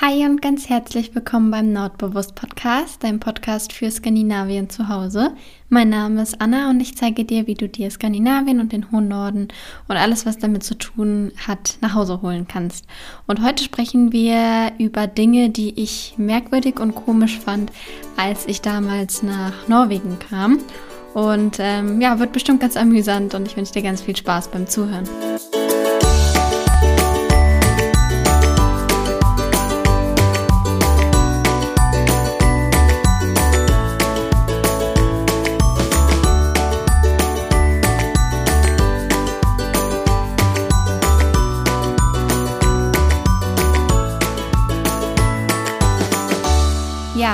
Hi 0.00 0.26
und 0.26 0.42
ganz 0.42 0.68
herzlich 0.68 1.14
willkommen 1.14 1.52
beim 1.52 1.72
Nordbewusst 1.72 2.34
Podcast, 2.34 3.04
dein 3.04 3.20
Podcast 3.20 3.72
für 3.72 3.88
Skandinavien 3.88 4.68
zu 4.68 4.88
Hause. 4.88 5.30
Mein 5.68 5.88
Name 5.88 6.20
ist 6.20 6.40
Anna 6.40 6.68
und 6.68 6.80
ich 6.80 6.96
zeige 6.96 7.24
dir, 7.24 7.46
wie 7.46 7.54
du 7.54 7.68
dir 7.68 7.88
Skandinavien 7.92 8.58
und 8.58 8.72
den 8.72 8.90
hohen 8.90 9.06
Norden 9.06 9.46
und 9.86 9.96
alles, 9.96 10.26
was 10.26 10.38
damit 10.38 10.64
zu 10.64 10.74
tun 10.74 11.30
hat, 11.46 11.78
nach 11.80 11.94
Hause 11.94 12.22
holen 12.22 12.48
kannst. 12.48 12.86
Und 13.28 13.40
heute 13.40 13.62
sprechen 13.62 14.10
wir 14.10 14.72
über 14.78 15.06
Dinge, 15.06 15.50
die 15.50 15.80
ich 15.80 16.14
merkwürdig 16.16 16.80
und 16.80 16.96
komisch 16.96 17.38
fand, 17.38 17.70
als 18.16 18.48
ich 18.48 18.62
damals 18.62 19.22
nach 19.22 19.68
Norwegen 19.68 20.18
kam. 20.18 20.58
Und 21.14 21.58
ähm, 21.60 22.00
ja, 22.00 22.18
wird 22.18 22.32
bestimmt 22.32 22.60
ganz 22.60 22.76
amüsant 22.76 23.32
und 23.34 23.46
ich 23.46 23.56
wünsche 23.56 23.74
dir 23.74 23.82
ganz 23.82 24.02
viel 24.02 24.16
Spaß 24.16 24.48
beim 24.48 24.66
Zuhören. 24.66 25.08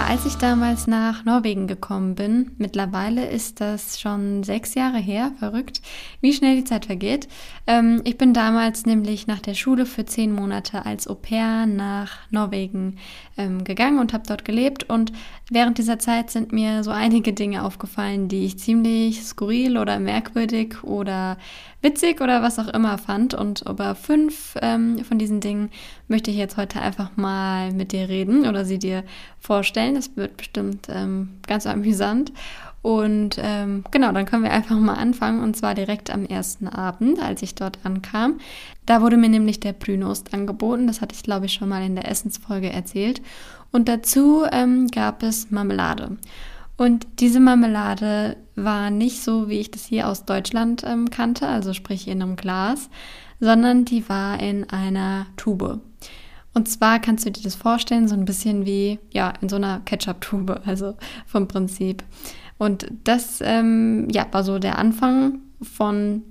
Als 0.08 0.26
ich 0.26 0.34
damals 0.34 0.86
nach 0.86 1.24
Norwegen 1.24 1.66
gekommen 1.66 2.14
bin, 2.14 2.52
mittlerweile 2.58 3.28
ist 3.28 3.60
das 3.60 4.00
schon 4.00 4.42
sechs 4.42 4.74
Jahre 4.74 4.98
her, 4.98 5.32
verrückt, 5.38 5.80
wie 6.20 6.32
schnell 6.32 6.56
die 6.56 6.64
Zeit 6.64 6.86
vergeht. 6.86 7.28
Ähm, 7.66 8.00
ich 8.04 8.18
bin 8.18 8.34
damals 8.34 8.86
nämlich 8.86 9.26
nach 9.26 9.38
der 9.38 9.54
Schule 9.54 9.86
für 9.86 10.04
zehn 10.04 10.32
Monate 10.32 10.84
als 10.84 11.06
Au 11.06 11.14
pair 11.14 11.66
nach 11.66 12.18
Norwegen 12.30 12.96
ähm, 13.36 13.62
gegangen 13.62 13.98
und 13.98 14.12
habe 14.12 14.24
dort 14.26 14.44
gelebt. 14.44 14.90
Und 14.90 15.12
während 15.50 15.78
dieser 15.78 15.98
Zeit 15.98 16.30
sind 16.30 16.52
mir 16.52 16.82
so 16.82 16.90
einige 16.90 17.32
Dinge 17.32 17.64
aufgefallen, 17.64 18.28
die 18.28 18.46
ich 18.46 18.58
ziemlich 18.58 19.22
skurril 19.22 19.78
oder 19.78 20.00
merkwürdig 20.00 20.82
oder 20.82 21.36
witzig 21.82 22.20
oder 22.20 22.42
was 22.42 22.58
auch 22.58 22.68
immer 22.68 22.98
fand. 22.98 23.34
Und 23.34 23.62
über 23.68 23.94
fünf 23.94 24.56
ähm, 24.60 25.02
von 25.04 25.18
diesen 25.18 25.40
Dingen 25.40 25.70
möchte 26.08 26.30
ich 26.30 26.36
jetzt 26.36 26.56
heute 26.56 26.80
einfach 26.80 27.16
mal 27.16 27.72
mit 27.72 27.92
dir 27.92 28.08
reden 28.08 28.46
oder 28.46 28.64
sie 28.64 28.78
dir 28.78 29.04
vorstellen. 29.38 29.89
Das 29.94 30.16
wird 30.16 30.36
bestimmt 30.36 30.88
ähm, 30.90 31.30
ganz 31.46 31.66
amüsant. 31.66 32.32
Und 32.82 33.36
ähm, 33.38 33.84
genau, 33.90 34.10
dann 34.12 34.24
können 34.24 34.42
wir 34.42 34.52
einfach 34.52 34.78
mal 34.78 34.94
anfangen 34.94 35.42
und 35.42 35.54
zwar 35.54 35.74
direkt 35.74 36.10
am 36.10 36.24
ersten 36.24 36.66
Abend, 36.66 37.20
als 37.22 37.42
ich 37.42 37.54
dort 37.54 37.78
ankam. 37.84 38.38
Da 38.86 39.02
wurde 39.02 39.18
mir 39.18 39.28
nämlich 39.28 39.60
der 39.60 39.74
Brünost 39.74 40.32
angeboten. 40.32 40.86
Das 40.86 41.00
hatte 41.02 41.14
ich, 41.14 41.22
glaube 41.22 41.46
ich, 41.46 41.52
schon 41.52 41.68
mal 41.68 41.84
in 41.84 41.94
der 41.94 42.08
Essensfolge 42.08 42.72
erzählt. 42.72 43.20
Und 43.70 43.88
dazu 43.88 44.44
ähm, 44.50 44.88
gab 44.88 45.22
es 45.22 45.50
Marmelade. 45.50 46.16
Und 46.76 47.06
diese 47.18 47.40
Marmelade 47.40 48.38
war 48.56 48.90
nicht 48.90 49.22
so, 49.22 49.50
wie 49.50 49.60
ich 49.60 49.70
das 49.70 49.84
hier 49.84 50.08
aus 50.08 50.24
Deutschland 50.24 50.82
ähm, 50.86 51.10
kannte, 51.10 51.46
also 51.46 51.74
sprich 51.74 52.08
in 52.08 52.22
einem 52.22 52.36
Glas, 52.36 52.88
sondern 53.38 53.84
die 53.84 54.08
war 54.08 54.40
in 54.40 54.70
einer 54.70 55.26
Tube. 55.36 55.80
Und 56.52 56.68
zwar 56.68 56.98
kannst 56.98 57.26
du 57.26 57.30
dir 57.30 57.42
das 57.42 57.54
vorstellen, 57.54 58.08
so 58.08 58.14
ein 58.14 58.24
bisschen 58.24 58.66
wie 58.66 58.98
ja 59.10 59.32
in 59.40 59.48
so 59.48 59.56
einer 59.56 59.80
Ketchup-Tube, 59.80 60.62
also 60.64 60.96
vom 61.26 61.46
Prinzip. 61.46 62.02
Und 62.58 62.86
das 63.04 63.40
ähm, 63.42 64.08
ja, 64.10 64.26
war 64.32 64.44
so 64.44 64.58
der 64.58 64.78
Anfang 64.78 65.40
von 65.62 66.24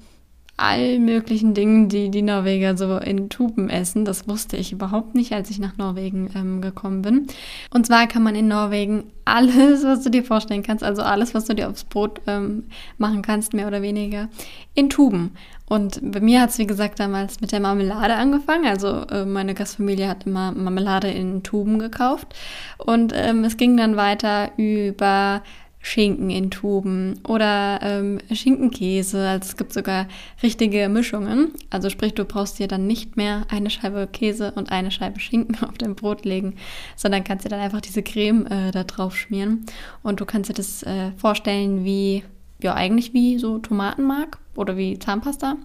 all 0.60 1.00
möglichen 1.00 1.54
Dingen, 1.54 1.88
die 1.88 2.10
die 2.10 2.22
Norweger 2.22 2.76
so 2.78 2.98
in 2.98 3.30
Tuben 3.30 3.70
essen. 3.70 4.06
Das 4.06 4.28
wusste 4.28 4.58
ich 4.58 4.72
überhaupt 4.72 5.16
nicht, 5.16 5.32
als 5.32 5.50
ich 5.50 5.60
nach 5.60 5.78
Norwegen 5.78 6.30
ähm, 6.36 6.62
gekommen 6.62 7.02
bin. 7.02 7.28
Und 7.72 7.86
zwar 7.88 8.08
kann 8.08 8.24
man 8.24 8.36
in 8.36 8.48
Norwegen 8.48 9.06
alles, 9.26 9.84
was 9.84 10.04
du 10.04 10.10
dir 10.10 10.24
vorstellen 10.24 10.64
kannst, 10.64 10.84
also 10.84 11.02
alles, 11.02 11.34
was 11.34 11.46
du 11.46 11.56
dir 11.56 11.70
aufs 11.70 11.84
Brot 11.86 12.22
ähm, 12.28 12.66
machen 12.98 13.22
kannst, 13.22 13.54
mehr 13.54 13.68
oder 13.68 13.82
weniger, 13.82 14.28
in 14.74 14.90
Tuben. 14.90 15.32
Und 15.70 16.00
bei 16.02 16.20
mir 16.20 16.42
hat 16.42 16.50
es, 16.50 16.58
wie 16.58 16.68
gesagt, 16.68 17.00
damals 17.00 17.40
mit 17.42 17.52
der 17.52 17.60
Marmelade 17.60 18.16
angefangen. 18.16 18.66
Also 18.66 19.06
äh, 19.08 19.24
meine 19.24 19.54
Gastfamilie 19.54 20.10
hat 20.10 20.26
immer 20.26 20.52
Marmelade 20.52 21.10
in 21.10 21.44
Tuben 21.44 21.78
gekauft. 21.78 22.36
Und 22.78 23.14
ähm, 23.16 23.44
es 23.44 23.56
ging 23.56 23.78
dann 23.78 23.96
weiter 23.96 24.50
über 24.58 25.44
Schinken 25.82 26.30
in 26.30 26.52
Tuben 26.52 27.20
oder 27.28 27.80
ähm, 27.82 28.20
Schinkenkäse. 28.32 29.28
Also 29.28 29.50
es 29.50 29.58
gibt 29.58 29.74
sogar 29.74 30.08
richtige 30.44 30.90
Mischungen. 30.90 31.54
Also 31.70 31.90
sprich, 31.90 32.14
du 32.14 32.26
brauchst 32.26 32.60
dir 32.60 32.68
dann 32.68 32.86
nicht 32.86 33.16
mehr 33.16 33.46
eine 33.50 33.70
Scheibe 33.70 34.08
Käse 34.12 34.52
und 34.52 34.72
eine 34.72 34.92
Scheibe 34.92 35.20
Schinken 35.20 35.64
auf 35.68 35.78
dein 35.78 35.96
Brot 35.96 36.26
legen, 36.26 36.56
sondern 36.96 37.24
kannst 37.24 37.46
dir 37.46 37.50
dann 37.50 37.62
einfach 37.62 37.82
diese 37.82 38.04
Creme 38.04 38.46
äh, 38.48 38.72
da 38.72 38.84
drauf 38.84 39.16
schmieren. 39.16 39.66
Und 40.04 40.20
du 40.20 40.26
kannst 40.26 40.50
dir 40.50 40.56
das 40.56 40.84
äh, 40.84 41.12
vorstellen 41.18 41.86
wie, 41.86 42.24
ja 42.62 42.74
eigentlich 42.74 43.14
wie 43.14 43.38
so 43.38 43.60
Tomatenmark 43.60 44.38
oder 44.56 44.76
wie 44.76 45.00
Zahnpasta. 45.00 45.56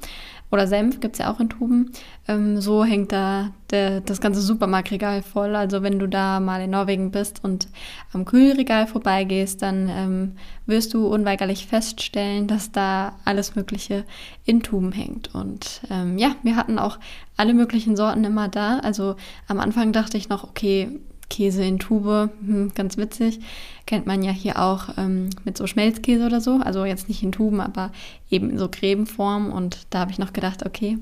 Oder 0.54 0.68
Senf 0.68 1.00
gibt 1.00 1.16
es 1.16 1.18
ja 1.18 1.32
auch 1.32 1.40
in 1.40 1.48
Tuben. 1.48 1.90
Ähm, 2.28 2.60
so 2.60 2.84
hängt 2.84 3.10
da 3.10 3.50
der, 3.70 4.00
das 4.00 4.20
ganze 4.20 4.40
Supermarktregal 4.40 5.22
voll. 5.22 5.56
Also 5.56 5.82
wenn 5.82 5.98
du 5.98 6.06
da 6.06 6.38
mal 6.38 6.62
in 6.62 6.70
Norwegen 6.70 7.10
bist 7.10 7.42
und 7.42 7.66
am 8.12 8.24
Kühlregal 8.24 8.86
vorbeigehst, 8.86 9.62
dann 9.62 9.88
ähm, 9.88 10.36
wirst 10.66 10.94
du 10.94 11.08
unweigerlich 11.08 11.66
feststellen, 11.66 12.46
dass 12.46 12.70
da 12.70 13.16
alles 13.24 13.56
Mögliche 13.56 14.04
in 14.44 14.62
Tuben 14.62 14.92
hängt. 14.92 15.34
Und 15.34 15.80
ähm, 15.90 16.18
ja, 16.18 16.36
wir 16.44 16.54
hatten 16.54 16.78
auch 16.78 17.00
alle 17.36 17.52
möglichen 17.52 17.96
Sorten 17.96 18.22
immer 18.22 18.46
da. 18.46 18.78
Also 18.78 19.16
am 19.48 19.58
Anfang 19.58 19.90
dachte 19.90 20.16
ich 20.16 20.28
noch, 20.28 20.44
okay, 20.44 21.00
Käse 21.28 21.64
in 21.64 21.78
Tube, 21.78 22.30
hm, 22.44 22.72
ganz 22.74 22.96
witzig. 22.96 23.40
Kennt 23.86 24.06
man 24.06 24.22
ja 24.22 24.32
hier 24.32 24.58
auch 24.60 24.90
ähm, 24.96 25.30
mit 25.44 25.56
so 25.56 25.66
Schmelzkäse 25.66 26.26
oder 26.26 26.40
so. 26.40 26.60
Also 26.62 26.84
jetzt 26.84 27.08
nicht 27.08 27.22
in 27.22 27.32
Tuben, 27.32 27.60
aber 27.60 27.90
eben 28.30 28.50
in 28.50 28.58
so 28.58 28.68
Cremeform. 28.68 29.52
Und 29.52 29.86
da 29.90 30.00
habe 30.00 30.10
ich 30.10 30.18
noch 30.18 30.32
gedacht, 30.32 30.64
okay. 30.64 30.98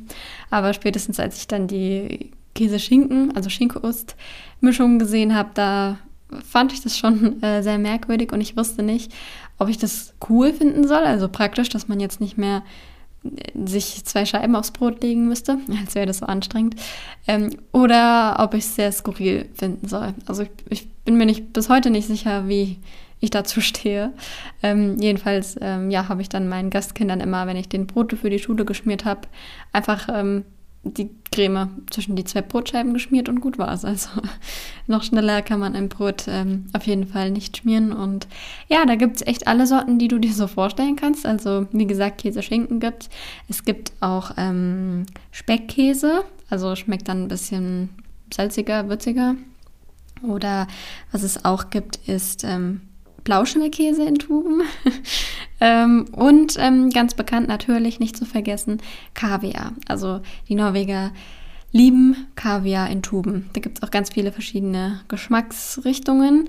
Aber 0.51 0.73
spätestens 0.73 1.21
als 1.21 1.39
ich 1.39 1.49
dann 1.49 1.67
die 1.67 2.31
Käse-Schinken, 2.55 3.35
also 3.35 3.51
Schinke-Ost-Mischung 3.51 4.99
gesehen 4.99 5.35
habe, 5.35 5.51
da 5.55 5.99
fand 6.45 6.73
ich 6.73 6.81
das 6.83 6.99
schon 6.99 7.43
äh, 7.43 7.63
sehr 7.63 7.79
merkwürdig 7.79 8.33
und 8.33 8.41
ich 8.41 8.57
wusste 8.57 8.83
nicht, 8.83 9.13
ob 9.59 9.69
ich 9.69 9.79
das 9.79 10.15
cool 10.29 10.53
finden 10.53 10.87
soll. 10.87 11.03
Also 11.03 11.29
praktisch, 11.29 11.69
dass 11.69 11.89
man 11.89 12.01
jetzt 12.01 12.21
nicht 12.21 12.39
mehr 12.39 12.63
sich 13.65 14.05
zwei 14.05 14.27
Scheiben 14.27 14.57
aufs 14.57 14.73
Brot 14.73 15.03
legen 15.03 15.29
müsste, 15.29 15.59
als 15.81 15.95
wäre 15.95 16.07
das 16.07 16.19
so 16.19 16.27
anstrengend, 16.27 16.77
ähm, 17.27 17.51
oder 17.73 18.37
ob 18.39 18.55
ich 18.55 18.65
es 18.65 18.75
sehr 18.75 18.93
skurril 18.93 19.49
finden 19.55 19.89
soll. 19.89 20.15
Also 20.27 20.43
ich, 20.43 20.51
ich, 20.69 20.93
bin 21.05 21.17
mir 21.17 21.27
nicht 21.27 21.53
bis 21.53 21.69
heute 21.69 21.91
nicht 21.91 22.07
sicher, 22.07 22.47
wie 22.49 22.79
ich 23.19 23.31
dazu 23.31 23.61
stehe. 23.63 24.13
Ähm, 24.63 24.99
jedenfalls, 25.01 25.57
ähm, 25.61 25.91
ja, 25.91 26.09
habe 26.09 26.23
ich 26.23 26.29
dann 26.29 26.49
meinen 26.49 26.71
Gastkindern 26.71 27.21
immer, 27.21 27.47
wenn 27.47 27.57
ich 27.57 27.69
den 27.69 27.87
Brote 27.87 28.17
für 28.17 28.31
die 28.31 28.39
Schule 28.39 28.65
geschmiert 28.65 29.05
habe, 29.05 29.23
einfach 29.73 30.09
ähm, 30.13 30.45
die 30.85 31.11
Creme 31.31 31.85
zwischen 31.91 32.17
die 32.17 32.25
zwei 32.25 32.43
Brotscheiben 32.43 32.93
geschmiert 32.93 33.29
und 33.29 33.41
gut 33.41 33.59
war 33.59 33.73
es. 33.73 33.85
Also 33.85 34.09
noch 34.87 35.03
schneller 35.03 35.43
kann 35.43 35.61
man 35.61 35.75
ein 35.75 35.89
Brot 35.89 36.25
ähm, 36.29 36.67
auf 36.73 36.87
jeden 36.87 37.07
Fall 37.07 37.31
nicht 37.31 37.57
schmieren. 37.57 37.93
Und 37.93 38.27
ja, 38.69 38.85
da 38.85 38.97
gibt 38.97 39.17
es 39.17 39.27
echt 39.27 39.47
alle 39.47 39.67
Sorten, 39.67 39.99
die 39.99 40.09
du 40.09 40.19
dir 40.19 40.33
so 40.33 40.47
vorstellen 40.47 40.97
kannst. 40.97 41.25
Also 41.25 41.67
wie 41.73 41.87
gesagt, 41.87 42.21
Käse, 42.21 42.43
Schinken 42.43 42.81
gibt 42.81 43.09
es. 43.49 43.65
gibt 43.65 43.93
auch 44.01 44.33
ähm, 44.37 45.07
Speckkäse, 45.31 46.25
also 46.51 46.75
schmeckt 46.77 47.09
dann 47.09 47.25
ein 47.25 47.29
bisschen 47.29 47.91
salziger, 48.33 48.89
würziger. 48.89 49.37
Oder 50.23 50.67
was 51.11 51.23
es 51.23 51.45
auch 51.45 51.71
gibt, 51.71 51.97
ist 52.09 52.45
ähm, 52.45 52.83
Blauschimmelkäse 53.25 54.05
in 54.05 54.17
Tuben. 54.17 54.63
ähm, 55.65 56.07
und 56.11 56.57
ähm, 56.59 56.91
ganz 56.91 57.15
bekannt 57.15 57.47
natürlich, 57.47 58.01
nicht 58.01 58.17
zu 58.17 58.25
vergessen, 58.25 58.83
Kaviar. 59.15 59.75
Also 59.87 60.21
die 60.49 60.57
Norweger 60.57 61.13
lieben 61.71 62.27
Kaviar 62.35 62.91
in 62.91 63.01
Tuben. 63.01 63.49
Da 63.53 63.61
gibt 63.61 63.79
es 63.79 63.85
auch 63.85 63.93
ganz 63.93 64.11
viele 64.11 64.33
verschiedene 64.33 65.03
Geschmacksrichtungen. 65.07 66.49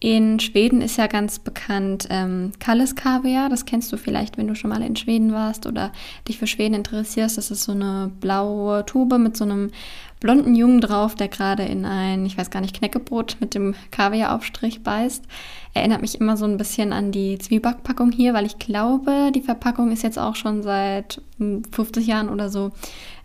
In 0.00 0.40
Schweden 0.40 0.82
ist 0.82 0.98
ja 0.98 1.06
ganz 1.06 1.38
bekannt 1.38 2.08
ähm, 2.10 2.50
Kalles 2.58 2.96
Kaviar. 2.96 3.48
Das 3.48 3.64
kennst 3.64 3.92
du 3.92 3.96
vielleicht, 3.96 4.38
wenn 4.38 4.48
du 4.48 4.56
schon 4.56 4.70
mal 4.70 4.82
in 4.82 4.96
Schweden 4.96 5.32
warst 5.32 5.64
oder 5.64 5.92
dich 6.26 6.38
für 6.38 6.48
Schweden 6.48 6.74
interessierst. 6.74 7.38
Das 7.38 7.52
ist 7.52 7.62
so 7.62 7.72
eine 7.72 8.10
blaue 8.20 8.84
Tube 8.86 9.18
mit 9.18 9.36
so 9.36 9.44
einem 9.44 9.70
blonden 10.18 10.56
Jungen 10.56 10.80
drauf, 10.80 11.14
der 11.14 11.28
gerade 11.28 11.62
in 11.62 11.84
ein, 11.84 12.26
ich 12.26 12.36
weiß 12.36 12.50
gar 12.50 12.60
nicht, 12.60 12.76
Knäckebrot 12.76 13.36
mit 13.38 13.54
dem 13.54 13.76
Kaviaraufstrich 13.92 14.82
beißt. 14.82 15.24
Erinnert 15.74 16.00
mich 16.00 16.20
immer 16.20 16.36
so 16.36 16.44
ein 16.44 16.56
bisschen 16.56 16.92
an 16.92 17.12
die 17.12 17.38
Zwiebackpackung 17.38 18.12
hier, 18.12 18.34
weil 18.34 18.46
ich 18.46 18.58
glaube, 18.58 19.30
die 19.34 19.42
Verpackung 19.42 19.92
ist 19.92 20.02
jetzt 20.02 20.18
auch 20.18 20.36
schon 20.36 20.62
seit 20.62 21.20
50 21.38 22.04
hm, 22.04 22.10
Jahren 22.10 22.28
oder 22.28 22.48
so 22.48 22.72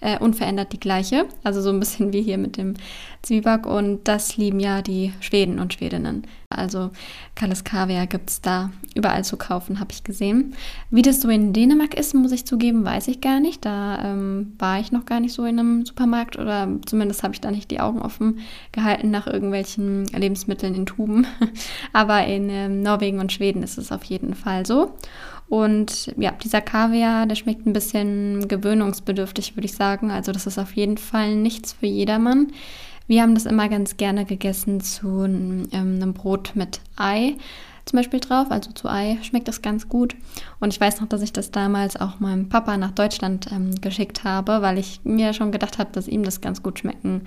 äh, 0.01 0.19
unverändert 0.19 0.74
die 0.74 0.80
gleiche. 0.80 1.25
Also 1.44 1.62
so 1.62 1.69
ein 1.69 1.80
bisschen 1.80 2.13
wie 2.13 2.22
hier 2.22 2.38
mit 2.38 2.57
dem 2.57 2.75
Zwieback. 3.22 3.66
Und 3.66 4.07
das 4.07 4.38
lieben 4.38 4.60
ja 4.60 4.81
die 4.81 5.13
Schweden 5.22 5.60
und 5.60 5.74
Schwedinnen. 5.74 6.28
Also 6.50 6.92
Kalles 7.36 7.63
Kaviar 7.63 8.06
gibt 8.06 8.30
es 8.30 8.42
da 8.42 8.72
überall 8.94 9.24
zu 9.24 9.38
kaufen, 9.38 9.80
habe 9.80 9.92
ich 9.92 10.04
gesehen. 10.04 10.56
Wie 10.92 11.01
das 11.01 11.22
so 11.22 11.30
in 11.30 11.54
Dänemark 11.54 11.96
ist, 11.96 12.13
muss 12.13 12.31
ich 12.31 12.46
zugeben, 12.46 12.86
weiß 12.86 13.07
ich 13.07 13.22
gar 13.22 13.39
nicht. 13.39 13.66
Da 13.66 14.04
ähm, 14.04 14.54
war 14.60 14.80
ich 14.80 14.92
noch 14.92 15.06
gar 15.06 15.19
nicht 15.19 15.34
so 15.34 15.46
in 15.46 15.57
einem 15.57 15.86
Supermarkt 15.86 16.38
oder 16.38 16.68
zumindest 16.86 17.24
habe 17.24 17.34
ich 17.34 17.42
da 17.42 17.50
nicht 17.50 17.72
die 17.72 17.80
Augen 17.80 18.01
offen 18.01 18.39
gehalten 18.72 19.10
nach 19.10 19.25
irgendwelchen 19.25 20.06
Lebensmitteln 20.07 20.75
in 20.75 20.86
Tuben. 20.86 21.25
Aber 21.94 22.28
in 22.35 22.50
ähm, 22.50 22.81
Norwegen 22.81 23.19
und 23.19 23.31
Schweden 23.31 23.63
ist 23.63 23.77
es 23.77 23.91
auf 23.91 24.03
jeden 24.03 24.35
Fall 24.35 24.65
so. 24.65 24.94
Und 25.50 26.13
ja, 26.18 26.31
dieser 26.31 26.62
Kaviar, 26.62 27.25
der 27.25 27.35
schmeckt 27.35 27.65
ein 27.65 27.74
bisschen 27.74 28.47
gewöhnungsbedürftig, 28.47 29.56
würde 29.56 29.65
ich 29.65 29.74
sagen. 29.75 30.09
Also 30.09 30.31
das 30.31 30.47
ist 30.47 30.57
auf 30.57 30.74
jeden 30.75 30.97
Fall 30.97 31.35
nichts 31.35 31.74
für 31.74 31.85
jedermann. 31.85 32.47
Wir 33.07 33.21
haben 33.21 33.33
das 33.33 33.45
immer 33.45 33.68
ganz 33.69 33.97
gerne 33.97 34.25
gegessen 34.25 34.81
zu 34.81 35.25
ähm, 35.25 35.68
einem 35.74 36.13
Brot 36.13 36.53
mit 36.56 36.80
Ei 36.95 37.35
zum 37.85 37.97
Beispiel 37.97 38.19
drauf, 38.19 38.50
also 38.50 38.71
zu 38.71 38.88
Ei 38.88 39.18
schmeckt 39.24 39.47
das 39.47 39.62
ganz 39.62 39.89
gut. 39.89 40.15
Und 40.59 40.74
ich 40.74 40.80
weiß 40.80 41.01
noch, 41.01 41.07
dass 41.07 41.21
ich 41.21 41.33
das 41.33 41.51
damals 41.51 42.00
auch 42.00 42.19
meinem 42.19 42.47
Papa 42.47 42.77
nach 42.77 42.91
Deutschland 42.91 43.51
ähm, 43.51 43.75
geschickt 43.81 44.24
habe, 44.24 44.62
weil 44.62 44.77
ich 44.77 45.01
mir 45.03 45.33
schon 45.33 45.51
gedacht 45.51 45.80
habe, 45.80 45.91
dass 45.91 46.07
ihm 46.07 46.24
das 46.24 46.39
ganz 46.39 46.63
gut 46.63 46.80
schmecken 46.80 47.24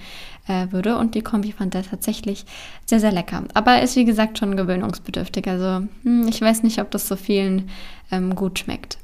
äh, 0.49 0.73
würde. 0.73 0.97
Und 0.97 1.15
die 1.15 1.23
Kombi 1.23 1.53
fand 1.53 1.75
er 1.75 1.83
tatsächlich 1.83 2.47
sehr, 2.87 3.01
sehr 3.01 3.13
lecker. 3.13 3.45
Aber 3.53 3.83
ist 3.83 3.97
wie 3.97 4.07
gesagt 4.07 4.39
schon 4.39 4.57
gewöhnungsbedürftig. 4.57 5.47
Also 5.47 5.87
hm, 6.03 6.27
ich 6.29 6.41
weiß 6.41 6.63
nicht, 6.63 6.81
ob 6.81 6.91
das 6.91 7.07
so 7.07 7.17
vielen 7.17 7.69
ähm, 8.11 8.35
gut 8.35 8.59
schmeckt. 8.59 8.99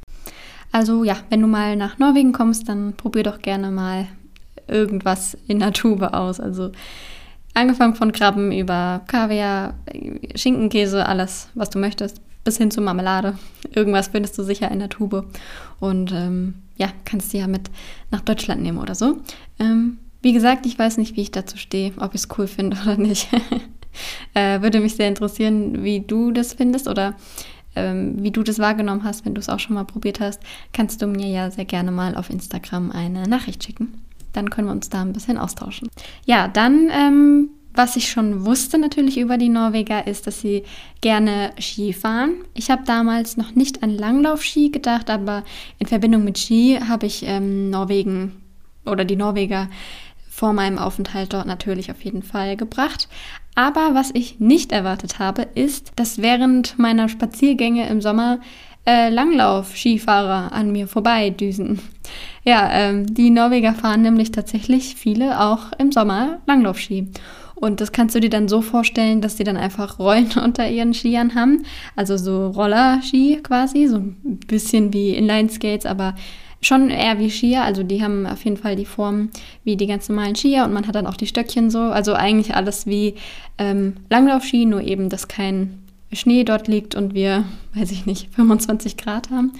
Also 0.72 1.04
ja, 1.04 1.16
wenn 1.28 1.42
du 1.42 1.48
mal 1.48 1.76
nach 1.76 1.98
Norwegen 1.98 2.32
kommst, 2.32 2.68
dann 2.68 2.94
probier 2.94 3.24
doch 3.24 3.42
gerne 3.42 3.70
mal 3.70 4.06
irgendwas 4.68 5.36
in 5.46 5.58
der 5.58 5.74
Tube 5.74 6.14
aus. 6.14 6.40
Also 6.40 6.72
angefangen 7.54 7.94
von 7.94 8.12
Krabben 8.12 8.52
über 8.52 9.02
Kaviar, 9.06 9.74
Schinkenkäse, 10.34 11.06
alles, 11.06 11.48
was 11.54 11.70
du 11.70 11.78
möchtest, 11.78 12.20
bis 12.44 12.56
hin 12.56 12.70
zu 12.70 12.80
Marmelade. 12.80 13.38
Irgendwas 13.74 14.08
findest 14.08 14.36
du 14.38 14.42
sicher 14.42 14.70
in 14.70 14.78
der 14.78 14.88
Tube. 14.88 15.26
Und 15.80 16.12
ähm, 16.12 16.54
ja, 16.76 16.88
kannst 17.04 17.32
du 17.32 17.38
ja 17.38 17.46
mit 17.46 17.70
nach 18.10 18.20
Deutschland 18.20 18.62
nehmen 18.62 18.78
oder 18.78 18.94
so. 18.94 19.18
Ähm, 19.58 19.98
wie 20.22 20.32
gesagt, 20.32 20.66
ich 20.66 20.78
weiß 20.78 20.98
nicht, 20.98 21.16
wie 21.16 21.22
ich 21.22 21.30
dazu 21.30 21.56
stehe, 21.56 21.92
ob 21.98 22.14
ich 22.14 22.22
es 22.22 22.28
cool 22.38 22.46
finde 22.46 22.76
oder 22.82 22.96
nicht. 22.96 23.28
äh, 24.34 24.60
würde 24.62 24.80
mich 24.80 24.96
sehr 24.96 25.08
interessieren, 25.08 25.82
wie 25.82 26.00
du 26.00 26.32
das 26.32 26.54
findest 26.54 26.88
oder 26.88 27.14
ähm, 27.74 28.22
wie 28.22 28.30
du 28.30 28.42
das 28.42 28.58
wahrgenommen 28.58 29.04
hast, 29.04 29.24
wenn 29.24 29.34
du 29.34 29.40
es 29.40 29.48
auch 29.48 29.58
schon 29.58 29.74
mal 29.74 29.84
probiert 29.84 30.20
hast. 30.20 30.40
Kannst 30.72 31.02
du 31.02 31.06
mir 31.06 31.28
ja 31.28 31.50
sehr 31.50 31.64
gerne 31.64 31.90
mal 31.90 32.16
auf 32.16 32.30
Instagram 32.30 32.90
eine 32.90 33.26
Nachricht 33.28 33.64
schicken 33.64 34.02
dann 34.32 34.50
können 34.50 34.68
wir 34.68 34.72
uns 34.72 34.88
da 34.88 35.02
ein 35.02 35.12
bisschen 35.12 35.38
austauschen. 35.38 35.88
Ja, 36.26 36.48
dann, 36.48 36.88
ähm, 36.90 37.50
was 37.74 37.96
ich 37.96 38.10
schon 38.10 38.44
wusste 38.44 38.78
natürlich 38.78 39.18
über 39.18 39.38
die 39.38 39.48
Norweger, 39.48 40.06
ist, 40.06 40.26
dass 40.26 40.40
sie 40.40 40.64
gerne 41.00 41.52
Ski 41.58 41.92
fahren. 41.92 42.34
Ich 42.54 42.70
habe 42.70 42.82
damals 42.84 43.36
noch 43.36 43.54
nicht 43.54 43.82
an 43.82 43.90
Langlaufski 43.90 44.70
gedacht, 44.70 45.08
aber 45.08 45.44
in 45.78 45.86
Verbindung 45.86 46.24
mit 46.24 46.38
Ski 46.38 46.78
habe 46.86 47.06
ich 47.06 47.24
ähm, 47.26 47.70
Norwegen 47.70 48.42
oder 48.84 49.04
die 49.04 49.16
Norweger 49.16 49.68
vor 50.28 50.52
meinem 50.52 50.78
Aufenthalt 50.78 51.32
dort 51.32 51.46
natürlich 51.46 51.90
auf 51.90 52.02
jeden 52.02 52.22
Fall 52.22 52.56
gebracht. 52.56 53.08
Aber 53.54 53.94
was 53.94 54.10
ich 54.14 54.40
nicht 54.40 54.72
erwartet 54.72 55.18
habe, 55.18 55.42
ist, 55.54 55.92
dass 55.96 56.22
während 56.22 56.78
meiner 56.78 57.08
Spaziergänge 57.08 57.86
im 57.88 58.00
Sommer 58.00 58.40
äh, 58.86 59.10
Langlauf-Skifahrer 59.10 60.52
an 60.52 60.72
mir 60.72 60.88
vorbeidüsen. 60.88 61.78
Ja, 62.44 62.68
ähm, 62.72 63.14
die 63.14 63.30
Norweger 63.30 63.74
fahren 63.74 64.02
nämlich 64.02 64.32
tatsächlich 64.32 64.96
viele 64.96 65.40
auch 65.40 65.72
im 65.78 65.92
Sommer 65.92 66.38
Langlaufski. 66.46 67.08
Und 67.54 67.80
das 67.80 67.92
kannst 67.92 68.16
du 68.16 68.20
dir 68.20 68.30
dann 68.30 68.48
so 68.48 68.60
vorstellen, 68.60 69.20
dass 69.20 69.36
sie 69.36 69.44
dann 69.44 69.56
einfach 69.56 70.00
Rollen 70.00 70.32
unter 70.44 70.68
ihren 70.68 70.94
Skiern 70.94 71.36
haben. 71.36 71.64
Also 71.94 72.16
so 72.16 72.48
Rollerski 72.48 73.38
quasi, 73.40 73.86
so 73.86 73.98
ein 73.98 74.40
bisschen 74.48 74.92
wie 74.92 75.14
Inline-Skates, 75.14 75.86
aber 75.86 76.16
schon 76.60 76.90
eher 76.90 77.20
wie 77.20 77.30
Skier. 77.30 77.62
Also 77.62 77.84
die 77.84 78.02
haben 78.02 78.26
auf 78.26 78.44
jeden 78.44 78.56
Fall 78.56 78.74
die 78.74 78.84
Form 78.84 79.30
wie 79.62 79.76
die 79.76 79.86
ganz 79.86 80.08
normalen 80.08 80.34
Skier 80.34 80.64
und 80.64 80.72
man 80.72 80.88
hat 80.88 80.96
dann 80.96 81.06
auch 81.06 81.16
die 81.16 81.28
Stöckchen 81.28 81.70
so. 81.70 81.78
Also 81.78 82.14
eigentlich 82.14 82.56
alles 82.56 82.86
wie 82.86 83.14
ähm, 83.58 83.94
Langlaufski, 84.10 84.64
nur 84.64 84.80
eben, 84.80 85.08
dass 85.08 85.28
kein 85.28 85.81
Schnee 86.12 86.44
dort 86.44 86.68
liegt 86.68 86.94
und 86.94 87.14
wir, 87.14 87.44
weiß 87.74 87.90
ich 87.90 88.06
nicht, 88.06 88.28
25 88.34 88.96
Grad 88.96 89.30
haben. 89.30 89.52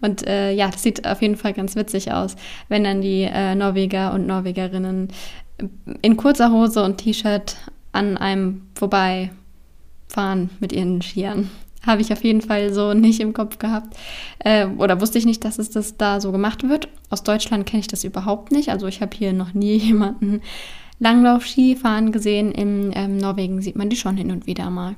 Und 0.00 0.26
äh, 0.26 0.52
ja, 0.52 0.68
das 0.68 0.82
sieht 0.82 1.06
auf 1.06 1.22
jeden 1.22 1.36
Fall 1.36 1.52
ganz 1.52 1.76
witzig 1.76 2.12
aus, 2.12 2.36
wenn 2.68 2.84
dann 2.84 3.00
die 3.00 3.22
äh, 3.22 3.54
Norweger 3.54 4.12
und 4.12 4.26
Norwegerinnen 4.26 5.08
in 6.02 6.16
kurzer 6.16 6.52
Hose 6.52 6.82
und 6.84 6.98
T-Shirt 6.98 7.56
an 7.92 8.16
einem 8.16 8.62
vorbei 8.74 9.30
fahren 10.08 10.50
mit 10.60 10.72
ihren 10.72 11.02
Skiern. 11.02 11.50
Habe 11.86 12.00
ich 12.00 12.12
auf 12.12 12.24
jeden 12.24 12.42
Fall 12.42 12.72
so 12.72 12.92
nicht 12.92 13.20
im 13.20 13.32
Kopf 13.32 13.58
gehabt. 13.58 13.96
Äh, 14.40 14.66
oder 14.66 15.00
wusste 15.00 15.18
ich 15.18 15.26
nicht, 15.26 15.44
dass 15.44 15.58
es 15.58 15.70
das 15.70 15.96
da 15.96 16.20
so 16.20 16.32
gemacht 16.32 16.68
wird. 16.68 16.88
Aus 17.08 17.22
Deutschland 17.22 17.66
kenne 17.66 17.80
ich 17.80 17.88
das 17.88 18.04
überhaupt 18.04 18.52
nicht. 18.52 18.68
Also 18.68 18.86
ich 18.86 19.00
habe 19.00 19.16
hier 19.16 19.32
noch 19.32 19.54
nie 19.54 19.76
jemanden 19.78 20.42
Langlauf-Ski 20.98 21.76
fahren 21.76 22.12
gesehen. 22.12 22.52
In 22.52 22.90
ähm, 22.94 23.16
Norwegen 23.16 23.62
sieht 23.62 23.76
man 23.76 23.88
die 23.88 23.96
schon 23.96 24.16
hin 24.16 24.30
und 24.30 24.46
wieder 24.46 24.70
mal. 24.70 24.96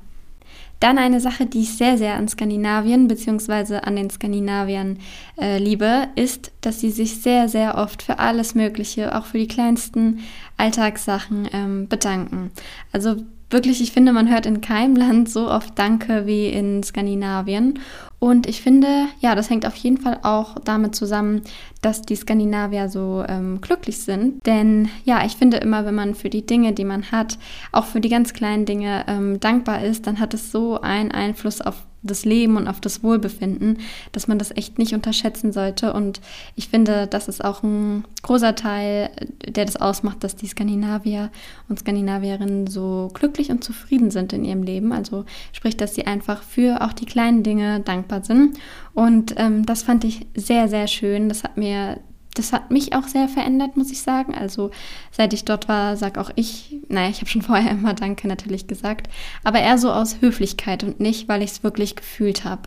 Dann 0.81 0.97
eine 0.97 1.21
Sache, 1.21 1.45
die 1.45 1.61
ich 1.61 1.77
sehr, 1.77 1.99
sehr 1.99 2.15
an 2.15 2.27
Skandinavien 2.27 3.07
bzw. 3.07 3.77
an 3.77 3.97
den 3.97 4.09
Skandinaviern 4.09 4.99
äh, 5.39 5.59
liebe, 5.59 6.09
ist, 6.17 6.53
dass 6.62 6.81
sie 6.81 6.91
sich 6.91 7.21
sehr, 7.21 7.49
sehr 7.49 7.77
oft 7.77 8.03
für 8.03 8.19
alles 8.19 8.55
Mögliche, 8.55 9.15
auch 9.17 9.27
für 9.27 9.39
die 9.39 9.49
kleinsten 9.49 10.21
Alltagssachen 10.57 11.49
ähm, 11.53 11.89
bedanken. 11.89 12.51
Also 12.93 13.17
wirklich, 13.50 13.81
ich 13.81 13.93
finde, 13.93 14.12
man 14.12 14.31
hört 14.31 14.47
in 14.47 14.61
keinem 14.61 14.97
Land 15.00 15.29
so 15.29 15.50
oft 15.50 15.79
Danke 15.79 16.26
wie 16.26 16.49
in 16.49 16.82
Skandinavien. 16.82 17.79
Und 18.19 18.47
ich 18.47 18.61
finde, 18.61 19.06
ja, 19.20 19.35
das 19.35 19.49
hängt 19.49 19.67
auf 19.67 19.76
jeden 19.76 19.97
Fall 19.97 20.19
auch 20.23 20.56
damit 20.62 20.94
zusammen, 20.94 21.41
dass 21.81 22.02
die 22.02 22.17
Skandinavier 22.17 22.91
so 22.91 23.25
ähm, 23.26 23.62
glücklich 23.62 23.99
sind. 23.99 24.44
Denn 24.47 24.91
ja, 25.05 25.25
ich 25.25 25.37
finde 25.37 25.56
immer, 25.56 25.87
wenn 25.87 25.94
man 25.94 26.14
für 26.14 26.29
die 26.29 26.44
Dinge, 26.44 26.75
die 26.75 26.85
man 26.85 27.11
hat, 27.11 27.38
auch 27.73 27.87
für 27.87 28.00
die 28.00 28.11
ganz 28.11 28.35
kleinen 28.35 28.67
Dinge 28.67 29.06
ähm, 29.08 29.41
dankbar 29.41 29.82
ist, 29.82 30.06
dann 30.06 30.20
hat 30.20 30.35
es 30.35 30.53
so 30.53 30.82
einen 30.82 31.12
Einfluss 31.12 31.62
auf 31.62 31.87
das 32.02 32.25
Leben 32.25 32.56
und 32.56 32.69
auf 32.69 32.81
das 32.81 33.02
Wohlbefinden, 33.02 33.79
dass 34.12 34.26
man 34.26 34.38
das 34.38 34.50
echt 34.56 34.79
nicht 34.79 34.94
unterschätzen 34.94 35.52
sollte. 35.52 35.93
Und 35.93 36.20
ich 36.56 36.69
finde, 36.69 37.06
das 37.06 37.29
ist 37.29 37.44
auch 37.44 37.62
ein 37.62 38.05
großer 38.23 38.55
Teil, 38.55 39.11
der 39.47 39.67
das 39.67 39.76
ausmacht, 39.76 40.25
dass 40.25 40.37
die 40.37 40.47
Skandinavier 40.47 41.31
und 41.69 41.79
Skandinavierinnen 41.79 42.67
so 42.67 43.11
glücklich 43.12 43.50
und 43.50 43.62
zufrieden 43.62 44.11
sind 44.11 44.32
in 44.32 44.44
ihrem 44.44 44.62
Leben. 44.62 44.93
Also 44.93 45.25
sprich, 45.52 45.76
dass 45.76 45.94
sie 45.94 46.06
einfach 46.06 46.43
für 46.43 46.82
auch 46.82 46.93
die 46.93 47.06
kleinen 47.06 47.43
Dinge 47.43 47.81
dankbar 47.81 48.25
sind. 48.25 48.58
Und 48.94 49.35
ähm, 49.37 49.67
das 49.67 49.82
fand 49.82 50.05
ich 50.05 50.26
sehr, 50.35 50.69
sehr 50.69 50.87
schön. 50.87 51.29
Das 51.29 51.44
hat 51.44 51.56
mir 51.56 51.99
das 52.35 52.53
hat 52.53 52.71
mich 52.71 52.94
auch 52.94 53.09
sehr 53.09 53.29
verändert, 53.29 53.77
muss 53.77 53.91
ich 53.91 54.03
sagen. 54.03 54.35
Also 54.35 54.71
seit 55.11 55.32
ich 55.32 55.44
dort 55.44 55.69
war, 55.69 55.97
sag 55.97 56.17
auch 56.19 56.31
ich, 56.37 56.77
naja, 56.88 57.11
ich 57.11 57.19
habe 57.19 57.31
schon 57.31 57.43
vorher 57.50 57.73
immer 57.73 57.94
Danke 57.94 58.29
natürlich 58.29 58.67
gesagt, 58.67 59.09
aber 59.44 59.61
eher 59.61 59.79
so 59.79 59.93
aus 59.93 60.20
Höflichkeit 60.20 60.84
und 60.84 61.01
nicht, 61.01 61.29
weil 61.29 61.43
ich 61.43 61.51
es 61.51 61.63
wirklich 61.63 61.96
gefühlt 61.96 62.44
habe. 62.44 62.63